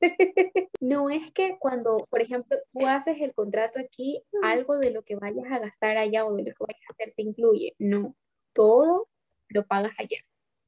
[0.80, 5.16] no es que cuando, por ejemplo, tú haces el contrato aquí, algo de lo que
[5.16, 7.74] vayas a gastar allá o de lo que vayas a hacer te incluye.
[7.78, 8.14] No,
[8.52, 9.08] todo
[9.48, 10.18] lo pagas allá.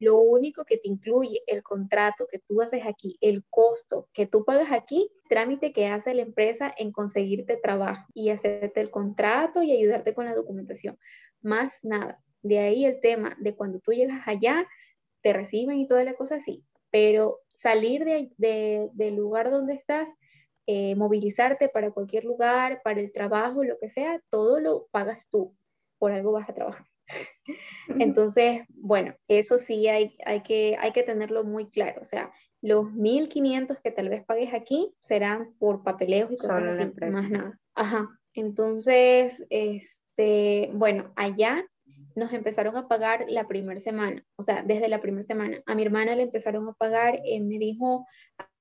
[0.01, 4.45] Lo único que te incluye el contrato que tú haces aquí, el costo que tú
[4.45, 9.73] pagas aquí, trámite que hace la empresa en conseguirte trabajo y hacerte el contrato y
[9.73, 10.99] ayudarte con la documentación.
[11.41, 12.23] Más nada.
[12.43, 14.67] De ahí el tema de cuando tú llegas allá,
[15.23, 16.65] te reciben y toda la cosa así.
[16.91, 20.09] Pero salir de, del lugar donde estás,
[20.67, 25.57] eh, movilizarte para cualquier lugar, para el trabajo, lo que sea, todo lo pagas tú.
[25.99, 26.88] Por algo vas a trabajar.
[27.99, 32.03] Entonces, bueno, eso sí hay, hay, que, hay que tenerlo muy claro.
[32.03, 36.93] O sea, los 1.500 que tal vez pagues aquí serán por papeleos y cosas así,
[37.11, 37.59] más nada.
[37.75, 38.09] Ajá.
[38.35, 41.65] Entonces, este, bueno, allá
[42.15, 45.63] nos empezaron a pagar la primera semana, o sea, desde la primera semana.
[45.67, 48.07] A mi hermana le empezaron a pagar, eh, me dijo,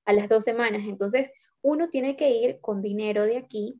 [0.04, 0.82] a las dos semanas.
[0.86, 1.30] Entonces,
[1.60, 3.78] uno tiene que ir con dinero de aquí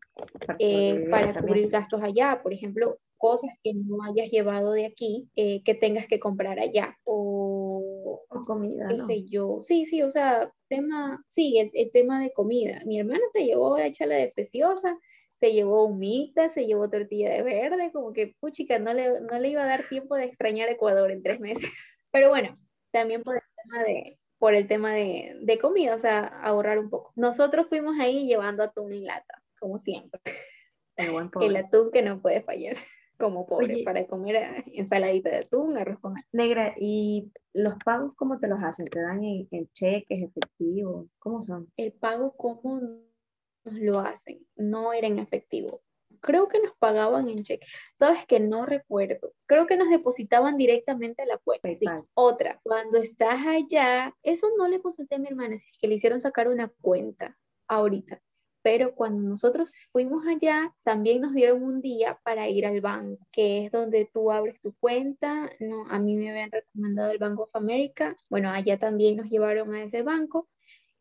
[0.59, 2.41] eh, para cubrir gastos allá.
[2.43, 6.97] Por ejemplo, cosas que no hayas llevado de aquí eh, que tengas que comprar allá
[7.05, 8.89] o, comida.
[8.89, 9.59] Qué sé yo.
[9.61, 12.81] Sí, sí, o sea, tema, sí, el, tema de comida.
[12.87, 14.99] Mi hermana se llevó échala de preciosa,
[15.39, 19.49] se llevó humita, se llevó tortilla de verde, como que puchica, no le, no le
[19.51, 21.69] iba a dar tiempo de extrañar Ecuador en tres meses.
[22.11, 22.53] Pero bueno,
[22.91, 26.89] también por el tema de, por el tema de, de comida, o sea, ahorrar un
[26.89, 27.13] poco.
[27.17, 30.21] Nosotros fuimos ahí llevando atún en lata, como siempre.
[30.97, 32.77] El, buen el atún que no puede fallar
[33.19, 38.39] como pobre para comer eh, ensaladita de atún, arroz con Negra, ¿y los pagos cómo
[38.39, 38.87] te los hacen?
[38.87, 41.07] ¿Te dan en, cheques, efectivos?
[41.19, 41.71] ¿Cómo son?
[41.77, 44.47] El pago, ¿cómo nos lo hacen?
[44.57, 45.81] No era en efectivo.
[46.21, 47.67] Creo que nos pagaban en cheque.
[47.99, 49.33] Sabes que no recuerdo.
[49.47, 51.73] Creo que nos depositaban directamente a la cuenta.
[51.75, 51.87] Sí.
[52.15, 55.97] Otra, cuando estás allá, eso no le consulté a mi hermana, si es que le
[55.97, 57.37] hicieron sacar una cuenta
[57.69, 58.21] ahorita
[58.71, 63.65] pero cuando nosotros fuimos allá, también nos dieron un día para ir al banco, que
[63.65, 65.51] es donde tú abres tu cuenta.
[65.59, 68.15] No, a mí me habían recomendado el Bank of America.
[68.29, 70.51] Bueno, allá también nos llevaron a ese banco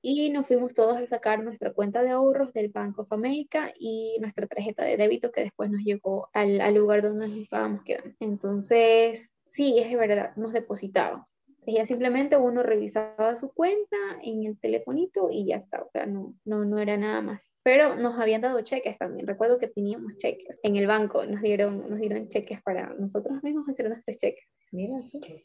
[0.02, 4.16] y nos fuimos todos a sacar nuestra cuenta de ahorros del Bank of America y
[4.22, 8.16] nuestra tarjeta de débito que después nos llegó al, al lugar donde nos estábamos quedando.
[8.22, 11.26] Entonces, sí, es verdad, nos depositaban.
[11.70, 16.34] Ya simplemente uno revisaba su cuenta en el telefonito y ya está, o sea, no,
[16.46, 17.54] no, no era nada más.
[17.62, 21.90] Pero nos habían dado cheques también, recuerdo que teníamos cheques en el banco, nos dieron,
[21.90, 24.46] nos dieron cheques para nosotros mismos hacer nuestros cheques.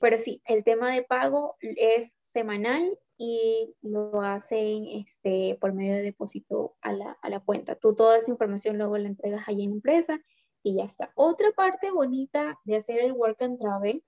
[0.01, 6.03] Pero sí, el tema de pago es semanal y lo hacen este, por medio de
[6.03, 7.75] depósito a la, a la cuenta.
[7.75, 10.21] Tú toda esa información luego la entregas ahí en la empresa
[10.63, 11.13] y ya está.
[11.15, 14.03] Otra parte bonita de hacer el work and travel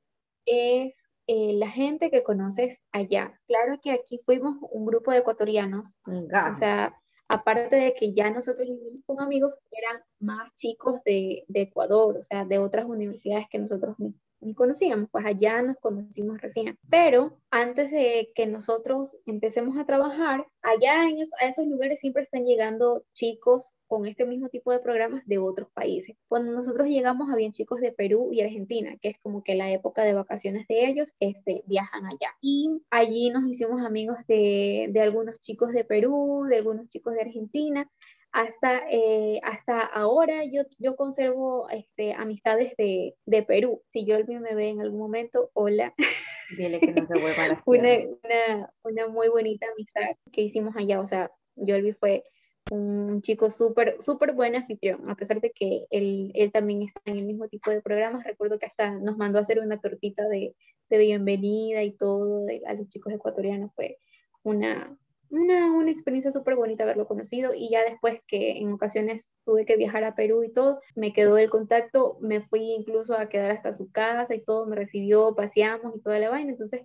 [0.46, 3.38] es eh, la gente que conoces allá.
[3.46, 6.94] Claro que aquí fuimos un grupo de ecuatorianos, o sea,
[7.28, 12.22] aparte de que ya nosotros vivimos con amigos, eran más chicos de, de Ecuador, o
[12.22, 13.96] sea, de otras universidades que nosotros
[14.44, 16.78] ni conocíamos, pues allá nos conocimos recién.
[16.90, 22.44] Pero antes de que nosotros empecemos a trabajar, allá en a esos lugares siempre están
[22.44, 26.16] llegando chicos con este mismo tipo de programas de otros países.
[26.26, 30.02] Cuando nosotros llegamos, habían chicos de Perú y Argentina, que es como que la época
[30.02, 32.34] de vacaciones de ellos, este, viajan allá.
[32.40, 37.20] Y allí nos hicimos amigos de, de algunos chicos de Perú, de algunos chicos de
[37.20, 37.90] Argentina,
[38.34, 43.80] hasta, eh, hasta ahora yo, yo conservo este, amistades de, de Perú.
[43.90, 45.94] Si Yolvi me ve en algún momento, hola.
[46.58, 47.90] Dile que no se vuelva a las una,
[48.24, 50.98] una, una, muy bonita amistad que hicimos allá.
[50.98, 52.24] O sea, Yolvi fue
[52.72, 57.18] un chico súper, súper buen anfitrión, a pesar de que él, él, también está en
[57.18, 58.24] el mismo tipo de programas.
[58.24, 60.56] Recuerdo que hasta nos mandó a hacer una tortita de,
[60.90, 63.70] de bienvenida y todo de, a los chicos ecuatorianos.
[63.76, 63.98] Fue
[64.42, 64.98] una,
[65.34, 69.76] una, una experiencia súper bonita haberlo conocido y ya después que en ocasiones tuve que
[69.76, 73.72] viajar a Perú y todo, me quedó el contacto, me fui incluso a quedar hasta
[73.72, 76.82] su casa y todo, me recibió, paseamos y toda la vaina, entonces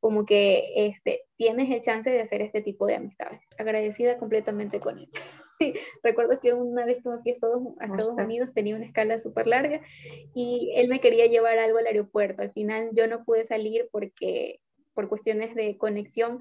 [0.00, 3.40] como que este, tienes el chance de hacer este tipo de amistades.
[3.56, 5.08] Agradecida completamente con él.
[6.02, 9.20] recuerdo que una vez que me fui a Estados, a Estados Unidos tenía una escala
[9.20, 9.80] súper larga
[10.34, 12.42] y él me quería llevar algo al aeropuerto.
[12.42, 14.60] Al final yo no pude salir porque
[14.92, 16.40] por cuestiones de conexión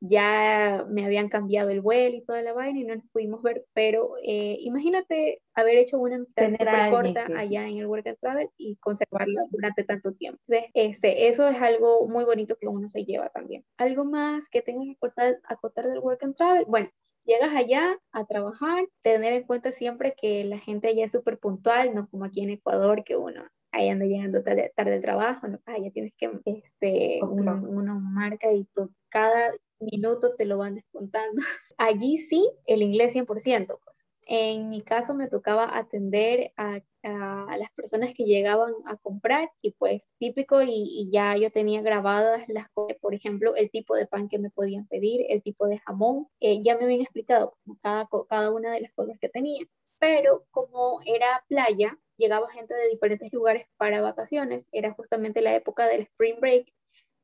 [0.00, 3.64] ya me habían cambiado el vuelo y toda la vaina y no nos pudimos ver,
[3.72, 8.48] pero eh, imagínate haber hecho una amistad súper corta allá en el Work and Travel
[8.56, 10.40] y conservarla durante tanto tiempo.
[10.46, 13.64] Entonces, este, eso es algo muy bonito que uno se lleva también.
[13.76, 16.88] Algo más que tengas que acotar, acotar del Work and Travel, bueno,
[17.24, 21.94] llegas allá a trabajar, tener en cuenta siempre que la gente allá es súper puntual,
[21.94, 25.58] no como aquí en Ecuador, que uno ahí anda llegando tarde, tarde al trabajo, ¿no?
[25.66, 31.42] ya tienes que, este, uno, uno marca y todo, cada minuto te lo van descontando.
[31.78, 33.78] Allí sí, el inglés 100%.
[33.84, 33.96] Pues.
[34.30, 40.02] En mi caso me tocaba atender a, las personas que llegaban a comprar y pues
[40.18, 44.38] típico y, ya yo tenía grabadas las cosas, por ejemplo, el tipo de pan que
[44.38, 48.72] me podían pedir, el tipo de jamón, eh, ya me habían explicado cada, cada una
[48.72, 49.64] de las cosas que tenía.
[49.98, 55.86] Pero como era playa, llegaba gente de diferentes lugares para vacaciones, era justamente la época
[55.86, 56.66] del spring break,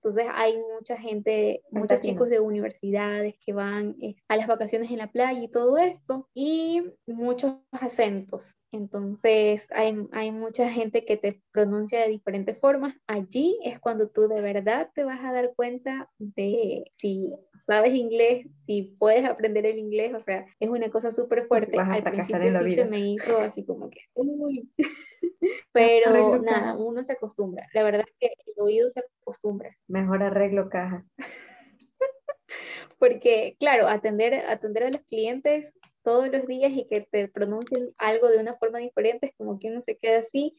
[0.05, 4.99] entonces hay mucha gente, muchos chicos de universidades que van eh, a las vacaciones en
[4.99, 8.55] la playa y todo esto, y muchos acentos.
[8.75, 12.97] Entonces hay, hay mucha gente que te pronuncia de diferentes formas.
[13.07, 17.33] Allí es cuando tú de verdad te vas a dar cuenta de si
[17.67, 21.79] sabes inglés, si puedes aprender el inglés, o sea, es una cosa súper pues fuerte.
[21.79, 24.69] Al principio sí se me hizo así como que, uy.
[25.73, 27.69] Pero nada, uno se acostumbra.
[27.75, 29.77] La verdad es que el oído se acostumbra.
[29.87, 31.05] Mejor arreglo cajas.
[32.99, 35.73] Porque, claro, atender, atender a los clientes
[36.05, 39.71] todos los días y que te pronuncien algo de una forma diferente, es como que
[39.71, 40.57] uno se queda así.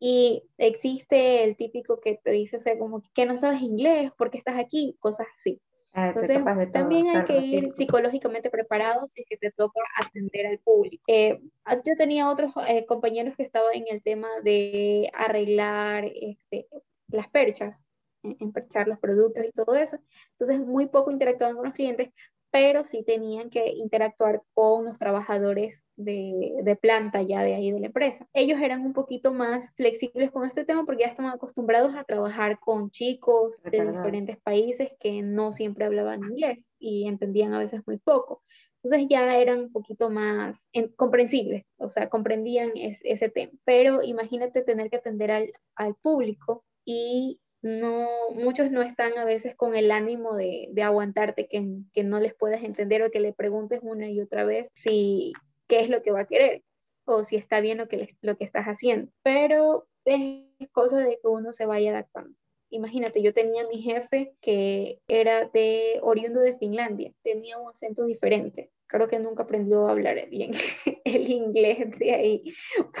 [0.00, 4.38] Y existe el típico que te dice, o sea, como que no sabes inglés, porque
[4.38, 5.60] estás aquí, cosas así.
[5.92, 10.58] Ah, Entonces, también hay que ir psicológicamente preparado si es que te toca atender al
[10.60, 11.02] público.
[11.08, 16.68] Eh, ah, yo tenía otros eh, compañeros que estaban en el tema de arreglar este,
[17.08, 17.82] las perchas,
[18.22, 19.98] emperchar los productos y todo eso.
[20.32, 22.10] Entonces, muy poco interactuaban con los clientes,
[22.50, 27.80] pero sí tenían que interactuar con los trabajadores de, de, planta ya de ahí de
[27.80, 28.26] la empresa.
[28.32, 32.58] Ellos eran un poquito más flexibles con este tema porque ya estaban acostumbrados a trabajar
[32.58, 37.98] con chicos de diferentes países que no siempre hablaban inglés y entendían a veces muy
[37.98, 38.42] poco.
[38.82, 43.52] Entonces ya eran un poquito más comprensibles, o sea, comprendían ese tema.
[43.64, 49.54] Pero imagínate tener que atender al, al público y no, muchos no están a veces
[49.54, 53.32] con el ánimo de, de aguantarte, que, que, no les puedas entender o que le
[53.32, 55.32] preguntes una y otra vez si
[55.68, 56.62] qué es lo que va a querer
[57.04, 59.10] o si está bien lo que, lo que estás haciendo.
[59.22, 62.34] Pero es cosa de que uno se vaya adaptando.
[62.70, 68.70] Imagínate, yo tenía mi jefe que era de oriundo de Finlandia, tenía un acento diferente.
[68.86, 70.52] Creo que nunca aprendió a hablar bien
[71.04, 72.54] el inglés de ahí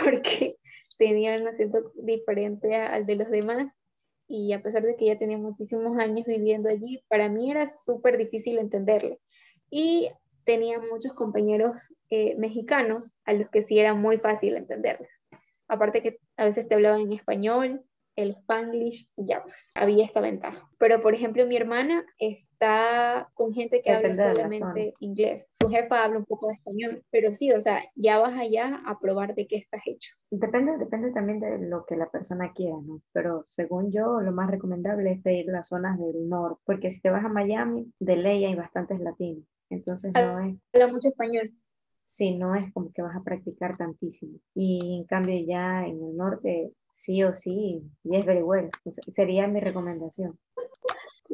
[0.04, 0.56] porque
[0.98, 3.72] tenía un acento diferente al de los demás
[4.30, 8.16] y a pesar de que ya tenía muchísimos años viviendo allí, para mí era súper
[8.16, 9.18] difícil entenderle.
[9.70, 10.12] Y
[10.44, 15.10] tenía muchos compañeros eh, mexicanos a los que sí era muy fácil entenderles.
[15.66, 17.82] Aparte que a veces te hablaban en español
[18.14, 20.70] el spanglish, ya pues, había esta ventaja.
[20.78, 22.06] Pero por ejemplo, mi hermana
[22.60, 25.46] está con gente que habla solamente inglés.
[25.50, 28.98] Su jefa habla un poco de español, pero sí, o sea, ya vas allá a
[29.00, 30.14] probar de qué estás hecho.
[30.30, 33.00] Depende, depende también de lo que la persona quiera, ¿no?
[33.12, 37.00] Pero según yo, lo más recomendable es ir a las zonas del norte, porque si
[37.00, 40.56] te vas a Miami, de ley hay bastantes latinos entonces no es...
[40.74, 41.52] Habla mucho español.
[42.04, 44.38] Sí, no es como que vas a practicar tantísimo.
[44.54, 48.68] Y en cambio ya en el norte, sí o sí, y es very well.
[49.06, 50.36] Sería mi recomendación.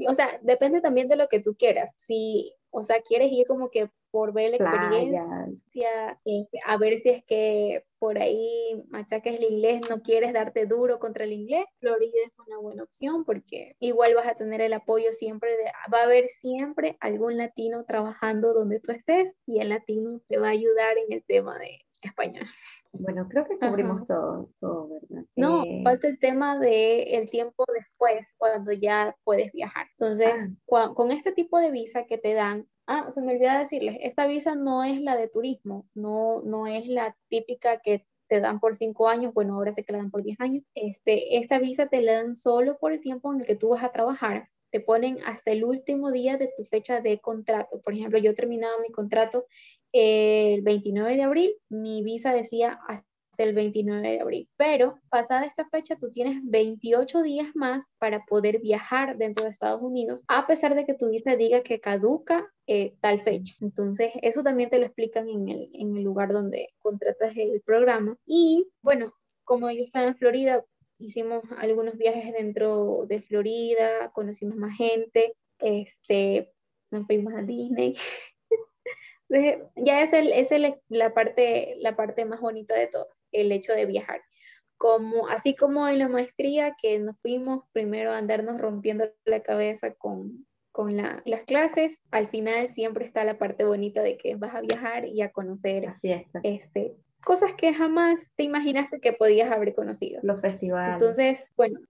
[0.08, 1.94] O sea, depende también de lo que tú quieras.
[1.98, 7.10] Si, o sea, quieres ir como que por ver la experiencia, este, a ver si
[7.10, 12.18] es que por ahí machaques el inglés, no quieres darte duro contra el inglés, Florida
[12.24, 16.04] es una buena opción porque igual vas a tener el apoyo siempre, de, va a
[16.04, 20.96] haber siempre algún latino trabajando donde tú estés y el latino te va a ayudar
[20.96, 22.46] en el tema de español.
[22.92, 25.24] Bueno, creo que cubrimos todo, todo, ¿verdad?
[25.36, 29.86] No, eh, falta el tema de el tiempo después, cuando ya puedes viajar.
[29.98, 30.92] Entonces, ah.
[30.94, 34.54] con este tipo de visa que te dan, Ah, se me olvidó decirles, esta visa
[34.54, 39.08] no es la de turismo, no, no es la típica que te dan por cinco
[39.08, 40.62] años, bueno, ahora sé que la dan por diez años.
[40.74, 43.82] Este, esta visa te la dan solo por el tiempo en el que tú vas
[43.82, 44.48] a trabajar.
[44.70, 47.80] Te ponen hasta el último día de tu fecha de contrato.
[47.82, 49.46] Por ejemplo, yo terminaba mi contrato
[49.98, 53.06] el 29 de abril, mi visa decía hasta
[53.38, 54.48] el 29 de abril.
[54.56, 59.82] Pero pasada esta fecha, tú tienes 28 días más para poder viajar dentro de Estados
[59.82, 63.54] Unidos, a pesar de que tu visa diga que caduca eh, tal fecha.
[63.60, 68.16] Entonces, eso también te lo explican en el, en el lugar donde contratas el programa.
[68.26, 69.12] Y bueno,
[69.44, 70.64] como yo estaba en Florida,
[70.98, 76.52] hicimos algunos viajes dentro de Florida, conocimos más gente, este,
[76.90, 77.96] nos fuimos a Disney.
[79.28, 83.72] Ya es, el, es el, la, parte, la parte más bonita de todas, el hecho
[83.72, 84.22] de viajar.
[84.78, 89.94] Como, así como en la maestría, que nos fuimos primero a andarnos rompiendo la cabeza
[89.94, 94.54] con, con la, las clases, al final siempre está la parte bonita de que vas
[94.54, 95.94] a viajar y a conocer
[96.42, 100.20] este, cosas que jamás te imaginaste que podías haber conocido.
[100.22, 100.94] Los festivales.
[100.94, 101.80] Entonces, bueno,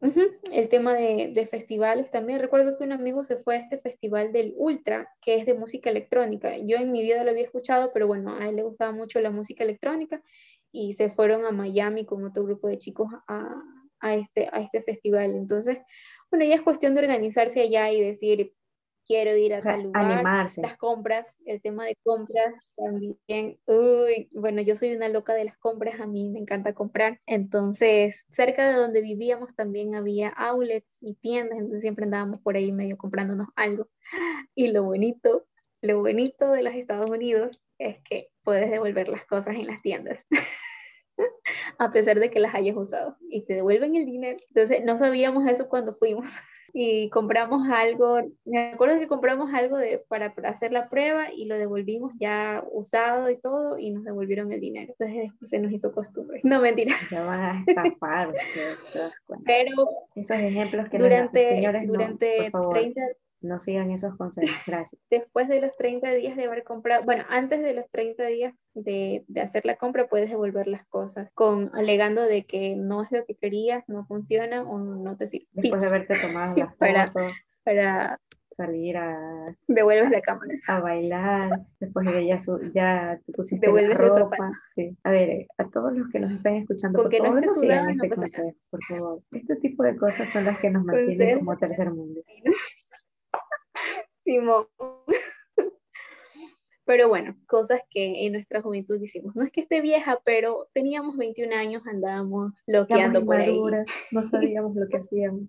[0.52, 2.40] el tema de, de, festivales también.
[2.40, 5.90] Recuerdo que un amigo se fue a este festival del Ultra, que es de música
[5.90, 6.56] electrónica.
[6.58, 9.30] Yo en mi vida lo había escuchado, pero bueno, a él le gustaba mucho la
[9.30, 10.22] música electrónica
[10.72, 13.62] y se fueron a Miami con otro grupo de chicos a,
[14.00, 15.34] a este, a este festival.
[15.34, 15.78] Entonces,
[16.30, 18.52] bueno, ya es cuestión de organizarse allá y decir,
[19.06, 20.04] quiero ir a tal lugar.
[20.04, 20.62] Animarse.
[20.62, 23.58] Las compras, el tema de compras también.
[23.66, 27.20] Uy, bueno, yo soy una loca de las compras, a mí me encanta comprar.
[27.26, 32.72] Entonces, cerca de donde vivíamos también había outlets y tiendas, entonces siempre andábamos por ahí
[32.72, 33.88] medio comprándonos algo.
[34.54, 35.46] Y lo bonito,
[35.82, 40.24] lo bonito de los Estados Unidos es que puedes devolver las cosas en las tiendas.
[41.78, 44.38] a pesar de que las hayas usado y te devuelven el dinero.
[44.48, 46.26] Entonces, no sabíamos eso cuando fuimos
[46.72, 51.56] y compramos algo, me acuerdo que compramos algo de, para, hacer la prueba y lo
[51.56, 54.92] devolvimos ya usado y todo y nos devolvieron el dinero.
[54.92, 56.40] Entonces después se nos hizo costumbre.
[56.42, 56.94] No, mentira.
[57.10, 58.34] Ya van a estafar.
[59.44, 63.00] Pero esos ejemplos que durante, señores, durante 30
[63.40, 65.00] no sigan esos consejos, gracias.
[65.10, 69.24] Después de los 30 días de haber comprado, bueno, antes de los 30 días de,
[69.28, 73.24] de, hacer la compra, puedes devolver las cosas, con alegando de que no es lo
[73.24, 75.46] que querías, no funciona o no te sirve.
[75.52, 77.12] Después de haberte tomado las para,
[77.64, 78.20] para
[78.50, 79.54] salir a...
[79.68, 80.54] Devuelves la cámara.
[80.66, 82.38] A bailar, después de que ya,
[82.74, 84.50] ya te pusiste la ropa.
[84.74, 84.96] Sí.
[85.04, 88.54] A ver, a todos los que nos están escuchando, por favor, no sigan este consejo,
[88.70, 89.22] por favor.
[89.32, 92.20] Este tipo de cosas son las que nos mantienen como tercer mundo.
[96.84, 99.34] Pero bueno, cosas que en nuestra juventud hicimos.
[99.34, 103.60] No es que esté vieja, pero teníamos 21 años, andábamos loqueando por ahí.
[104.12, 105.48] No sabíamos lo que hacíamos.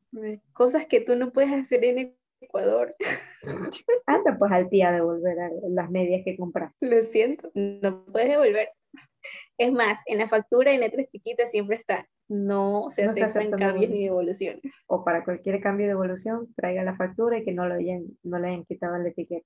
[0.53, 2.91] Cosas que tú no puedes hacer en Ecuador.
[4.07, 5.37] Anda pues al día devolver
[5.69, 6.75] las medias que compraste.
[6.81, 8.69] Lo siento, no puedes devolver.
[9.59, 14.03] Es más, en la factura en letras chiquitas siempre está, no se, hacen cambios ni
[14.03, 14.61] devoluciones.
[14.87, 18.39] O para cualquier cambio de evolución, traiga la factura y que no, lo hayan, no
[18.39, 19.45] le hayan quitado la etiqueta.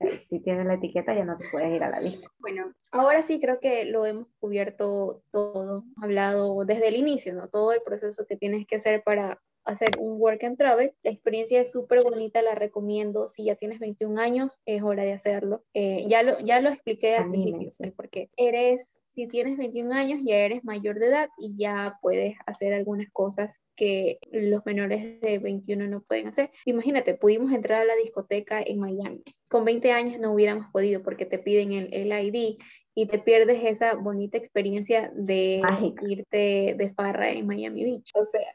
[0.00, 2.28] Eh, si tiene la etiqueta ya no te puedes ir a la lista.
[2.38, 7.48] Bueno, ahora sí creo que lo hemos cubierto todo, hablado desde el inicio, ¿no?
[7.48, 10.92] Todo el proceso que tienes que hacer para hacer un work and travel.
[11.02, 13.28] La experiencia es súper bonita, la recomiendo.
[13.28, 15.64] Si ya tienes 21 años, es hora de hacerlo.
[15.74, 20.36] Eh, ya, lo, ya lo expliqué al principio, porque eres si tienes 21 años ya
[20.36, 25.86] eres mayor de edad y ya puedes hacer algunas cosas que los menores de 21
[25.86, 26.50] no pueden hacer.
[26.64, 29.22] Imagínate, pudimos entrar a la discoteca en Miami.
[29.48, 32.58] Con 20 años no hubiéramos podido porque te piden el, el ID
[32.96, 35.62] y te pierdes esa bonita experiencia de
[36.02, 38.10] irte de farra en Miami Beach.
[38.14, 38.46] O sea...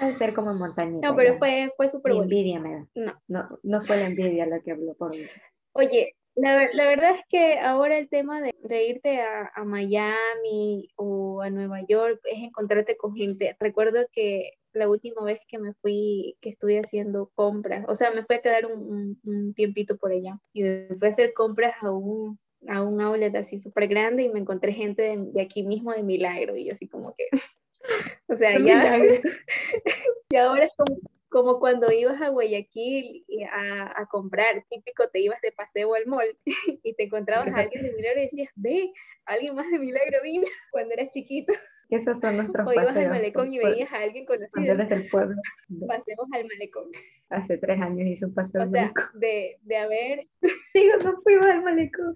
[0.00, 1.08] Debe ser como en montañita.
[1.08, 2.24] No, pero fue, fue súper bueno.
[2.24, 2.88] envidia me da.
[2.94, 3.12] No.
[3.26, 3.46] no.
[3.64, 5.24] No fue la envidia la que habló por mí.
[5.72, 10.88] Oye, la, la, verdad es que ahora el tema de, de irte a, a, Miami
[10.96, 13.56] o a Nueva York es encontrarte con gente.
[13.58, 18.24] Recuerdo que la última vez que me fui, que estuve haciendo compras, o sea, me
[18.24, 21.90] fui a quedar un, un, tiempito por allá y me fui a hacer compras a
[21.90, 26.02] un, a un outlet así súper grande y me encontré gente de, aquí mismo de
[26.02, 27.24] Milagro y yo así como que,
[28.28, 28.98] o sea, ya,
[30.30, 30.98] y ahora es como,
[31.28, 36.38] como cuando ibas a Guayaquil a, a, comprar, típico te ibas de paseo al mall
[36.82, 38.92] y te encontrabas a alguien de Milagro y decías, ve,
[39.26, 41.52] alguien más de Milagro vino cuando eras chiquito.
[41.90, 44.76] Esos son nuestros o ibas al malecón y veías a alguien conocido.
[44.76, 45.40] del pueblo.
[45.88, 46.90] Paseos al malecón.
[47.30, 49.20] Hace tres años hice un paseo o al sea, malecón.
[49.20, 50.28] De, de haber...
[50.74, 52.14] Digo, no fuimos al malecón.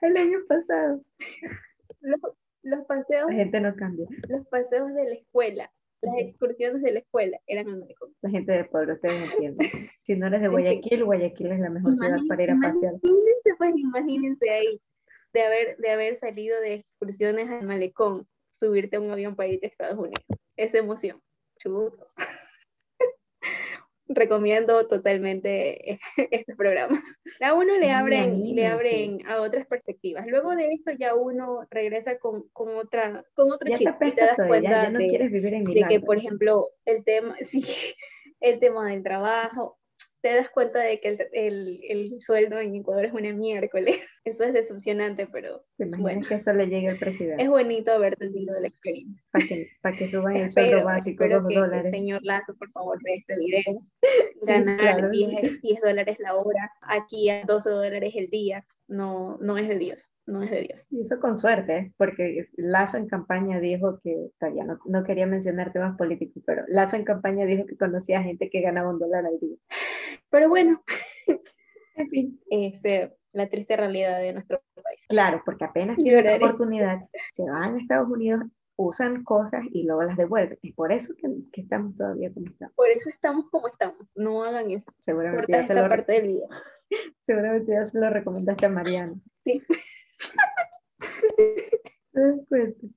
[0.00, 1.02] El año pasado.
[2.00, 2.20] Los,
[2.62, 3.26] los paseos...
[3.28, 4.06] La gente no cambia.
[4.28, 5.70] Los paseos de la escuela
[6.02, 8.14] las excursiones de la escuela eran al malecón.
[8.22, 9.88] La gente del pueblo, ustedes entienden.
[10.02, 12.94] Si no eres de Guayaquil, Guayaquil es la mejor ciudad para ir a pasear.
[13.02, 14.80] Imagínense, pues, imagínense ahí,
[15.32, 18.26] de haber, de haber salido de excursiones al malecón,
[18.58, 20.24] subirte a un avión para ir a Estados Unidos.
[20.56, 21.20] Esa emoción.
[21.58, 21.96] Chuto
[24.08, 25.98] recomiendo totalmente
[26.30, 27.02] estos programas.
[27.40, 30.26] A uno le abren, le abren a otras perspectivas.
[30.26, 34.36] Luego de esto ya uno regresa con, con otra, con otro chip y te das
[34.46, 37.64] cuenta no de, vivir en de que, por ejemplo, el tema, sí,
[38.40, 39.78] el tema del trabajo,
[40.26, 44.00] te das cuenta de que el, el, el, sueldo en Ecuador es una miércoles.
[44.24, 46.26] Eso es decepcionante, pero bueno.
[46.26, 47.44] que esto le llegue al presidente.
[47.44, 49.22] Es bonito haber tenido la experiencia.
[49.30, 51.92] Para que, para que suban el sueldo básico, dos dólares.
[51.92, 53.80] señor Lazo, por favor, ve este video.
[54.48, 59.68] Ganar 10, 10, dólares la hora, aquí a 12 dólares el día, no, no es
[59.68, 60.86] de Dios no es de Dios.
[60.90, 65.72] Y eso con suerte, porque Lazo en campaña dijo que, todavía no, no, quería mencionar
[65.72, 69.38] temas políticos, pero Lazo en campaña dijo que conocía gente que ganaba un dólar al
[69.38, 69.56] día.
[70.28, 70.82] Pero bueno,
[71.94, 75.00] en fin, este, la triste realidad de nuestro país.
[75.08, 78.42] Claro, porque apenas tienen la oportunidad, se van a Estados Unidos,
[78.76, 80.58] usan cosas y luego las devuelven.
[80.62, 82.74] Es por eso que, que, estamos todavía como estamos.
[82.74, 84.06] Por eso estamos como estamos.
[84.14, 84.92] No hagan eso.
[84.98, 86.48] Seguramente ya se lo, parte del video.
[87.22, 89.14] Seguramente ya se lo recomendaste a Mariana.
[89.44, 89.62] Sí.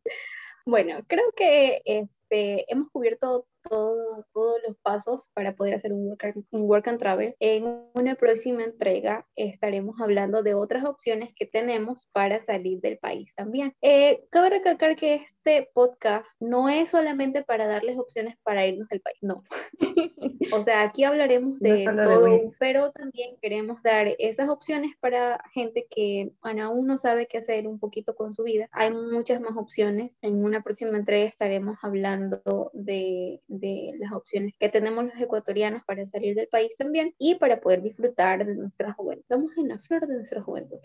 [0.65, 6.23] bueno, creo que este, hemos cubierto todo, todos los pasos para poder hacer un work,
[6.25, 7.35] and, un work and travel.
[7.39, 13.33] En una próxima entrega estaremos hablando de otras opciones que tenemos para salir del país
[13.35, 13.73] también.
[13.81, 19.01] Eh, cabe recalcar que este podcast no es solamente para darles opciones para irnos del
[19.01, 19.43] país, no.
[20.53, 26.31] o sea, aquí hablaremos de todo, pero también queremos dar esas opciones para gente que
[26.41, 28.67] bueno, aún no sabe qué hacer un poquito con su vida.
[28.71, 30.17] Hay muchas más opciones.
[30.21, 33.58] En una próxima entrega estaremos hablando de de
[33.99, 38.45] las opciones que tenemos los ecuatorianos para salir del país también y para poder disfrutar
[38.45, 39.21] de nuestra juventud.
[39.21, 40.79] Estamos en la flor de nuestra juventud.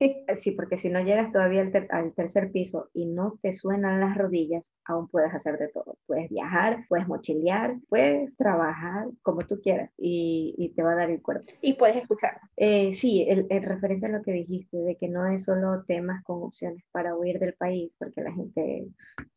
[0.36, 4.74] Sí, porque si no llegas todavía al, tercer piso y no te suenan las rodillas,
[4.84, 5.96] aún puedes hacer de todo.
[6.06, 11.10] Puedes viajar, puedes mochilear, puedes trabajar como tú quieras y, y te va a dar
[11.10, 11.46] el cuerpo.
[11.62, 12.52] Y puedes escucharnos.
[12.56, 16.22] Eh, sí, el, el, referente a lo que dijiste, de que no es solo temas
[16.24, 18.88] con opciones para huir del país, porque la gente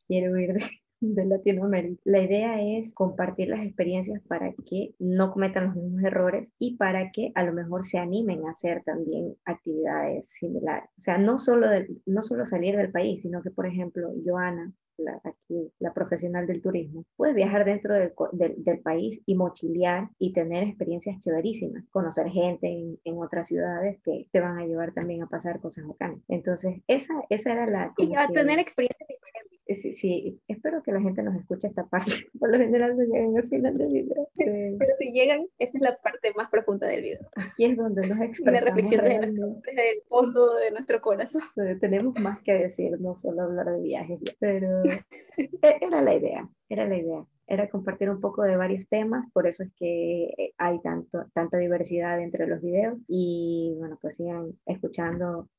[0.08, 0.66] quiere huir de,
[1.02, 2.02] de Latinoamérica.
[2.04, 7.12] La idea es compartir las experiencias para que no cometan los mismos errores y para
[7.12, 10.90] que a lo mejor se animen a hacer también actividades similares.
[10.98, 11.68] O sea, no solo,
[12.06, 16.62] no solo salir del país, sino que, por ejemplo, Joana, la, aquí, la profesional del
[16.62, 18.14] turismo, puede viajar dentro del,
[18.58, 24.28] del, país y mochilear y tener experiencias chéverísimas, conocer gente en, en, otras ciudades que
[24.32, 26.20] te van a llevar también a pasar cosas bacanas.
[26.28, 27.94] Entonces, esa, esa era la...
[27.98, 29.08] Y a tener experiencias
[29.76, 32.12] sí, sí, espero que la gente nos escuche esta parte.
[32.40, 34.30] Por lo general no llegan al final del video.
[34.36, 37.20] Pero si llegan, esta es la parte más profunda del video.
[37.36, 38.62] Aquí es donde nos expresamos.
[38.62, 41.42] Una reflexión desde, el fondo de nuestro corazón.
[41.80, 44.84] tenemos más que decir, no solo hablar de viajes, pero
[45.38, 47.26] e, era la idea, era la idea.
[47.46, 52.22] Era compartir un poco de varios temas, por eso es que hay tanto, tanta diversidad
[52.22, 55.50] entre los videos y bueno, pues sigan escuchando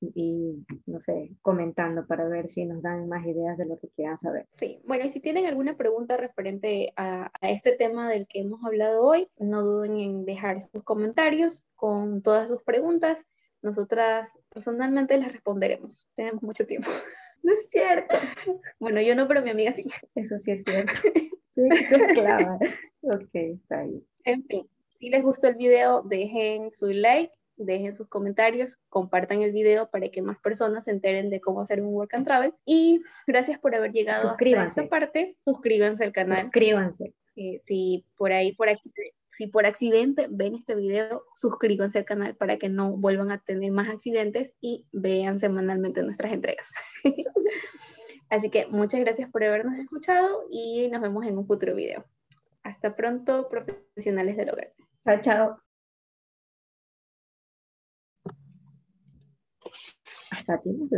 [0.00, 4.18] y, no sé, comentando para ver si nos dan más ideas de lo que quieran
[4.18, 4.46] saber.
[4.56, 8.64] Sí, bueno, y si tienen alguna pregunta referente a, a este tema del que hemos
[8.64, 13.26] hablado hoy, no duden en dejar sus comentarios con todas sus preguntas.
[13.62, 16.08] Nosotras personalmente les responderemos.
[16.14, 16.88] Tenemos mucho tiempo.
[17.42, 18.16] No es cierto.
[18.78, 19.84] Bueno, yo no, pero mi amiga sí.
[20.14, 20.92] Eso sí es cierto.
[21.48, 22.58] Soy esclava.
[23.00, 24.04] ok, está bien.
[24.24, 24.68] En fin,
[24.98, 27.32] si les gustó el video, dejen su like
[27.64, 31.82] dejen sus comentarios, compartan el video para que más personas se enteren de cómo hacer
[31.82, 32.54] un work and travel.
[32.64, 34.68] Y gracias por haber llegado Suscríbanse.
[34.68, 35.36] hasta esta parte.
[35.44, 36.42] Suscríbanse al canal.
[36.42, 37.14] Suscríbanse.
[37.36, 42.34] Eh, si por ahí, por accidente, si por accidente ven este video, suscríbanse al canal
[42.34, 46.66] para que no vuelvan a tener más accidentes y vean semanalmente nuestras entregas.
[48.28, 52.04] Así que muchas gracias por habernos escuchado y nos vemos en un futuro video.
[52.62, 54.72] Hasta pronto, profesionales del hogar.
[55.04, 55.69] Chao, chao.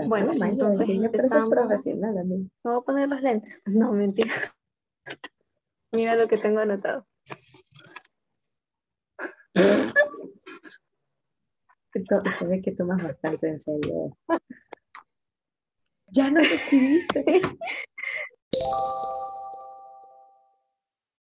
[0.09, 1.51] Bueno, entonces empezamos.
[1.51, 2.51] profesional a mí.
[2.65, 3.61] ¿Me voy a poner los lentes?
[3.67, 4.35] No, mentira.
[5.93, 7.07] Mira lo que tengo anotado.
[12.39, 14.17] Se ve que tomas bastante en serio.
[16.09, 17.25] Ya nos exhibiste.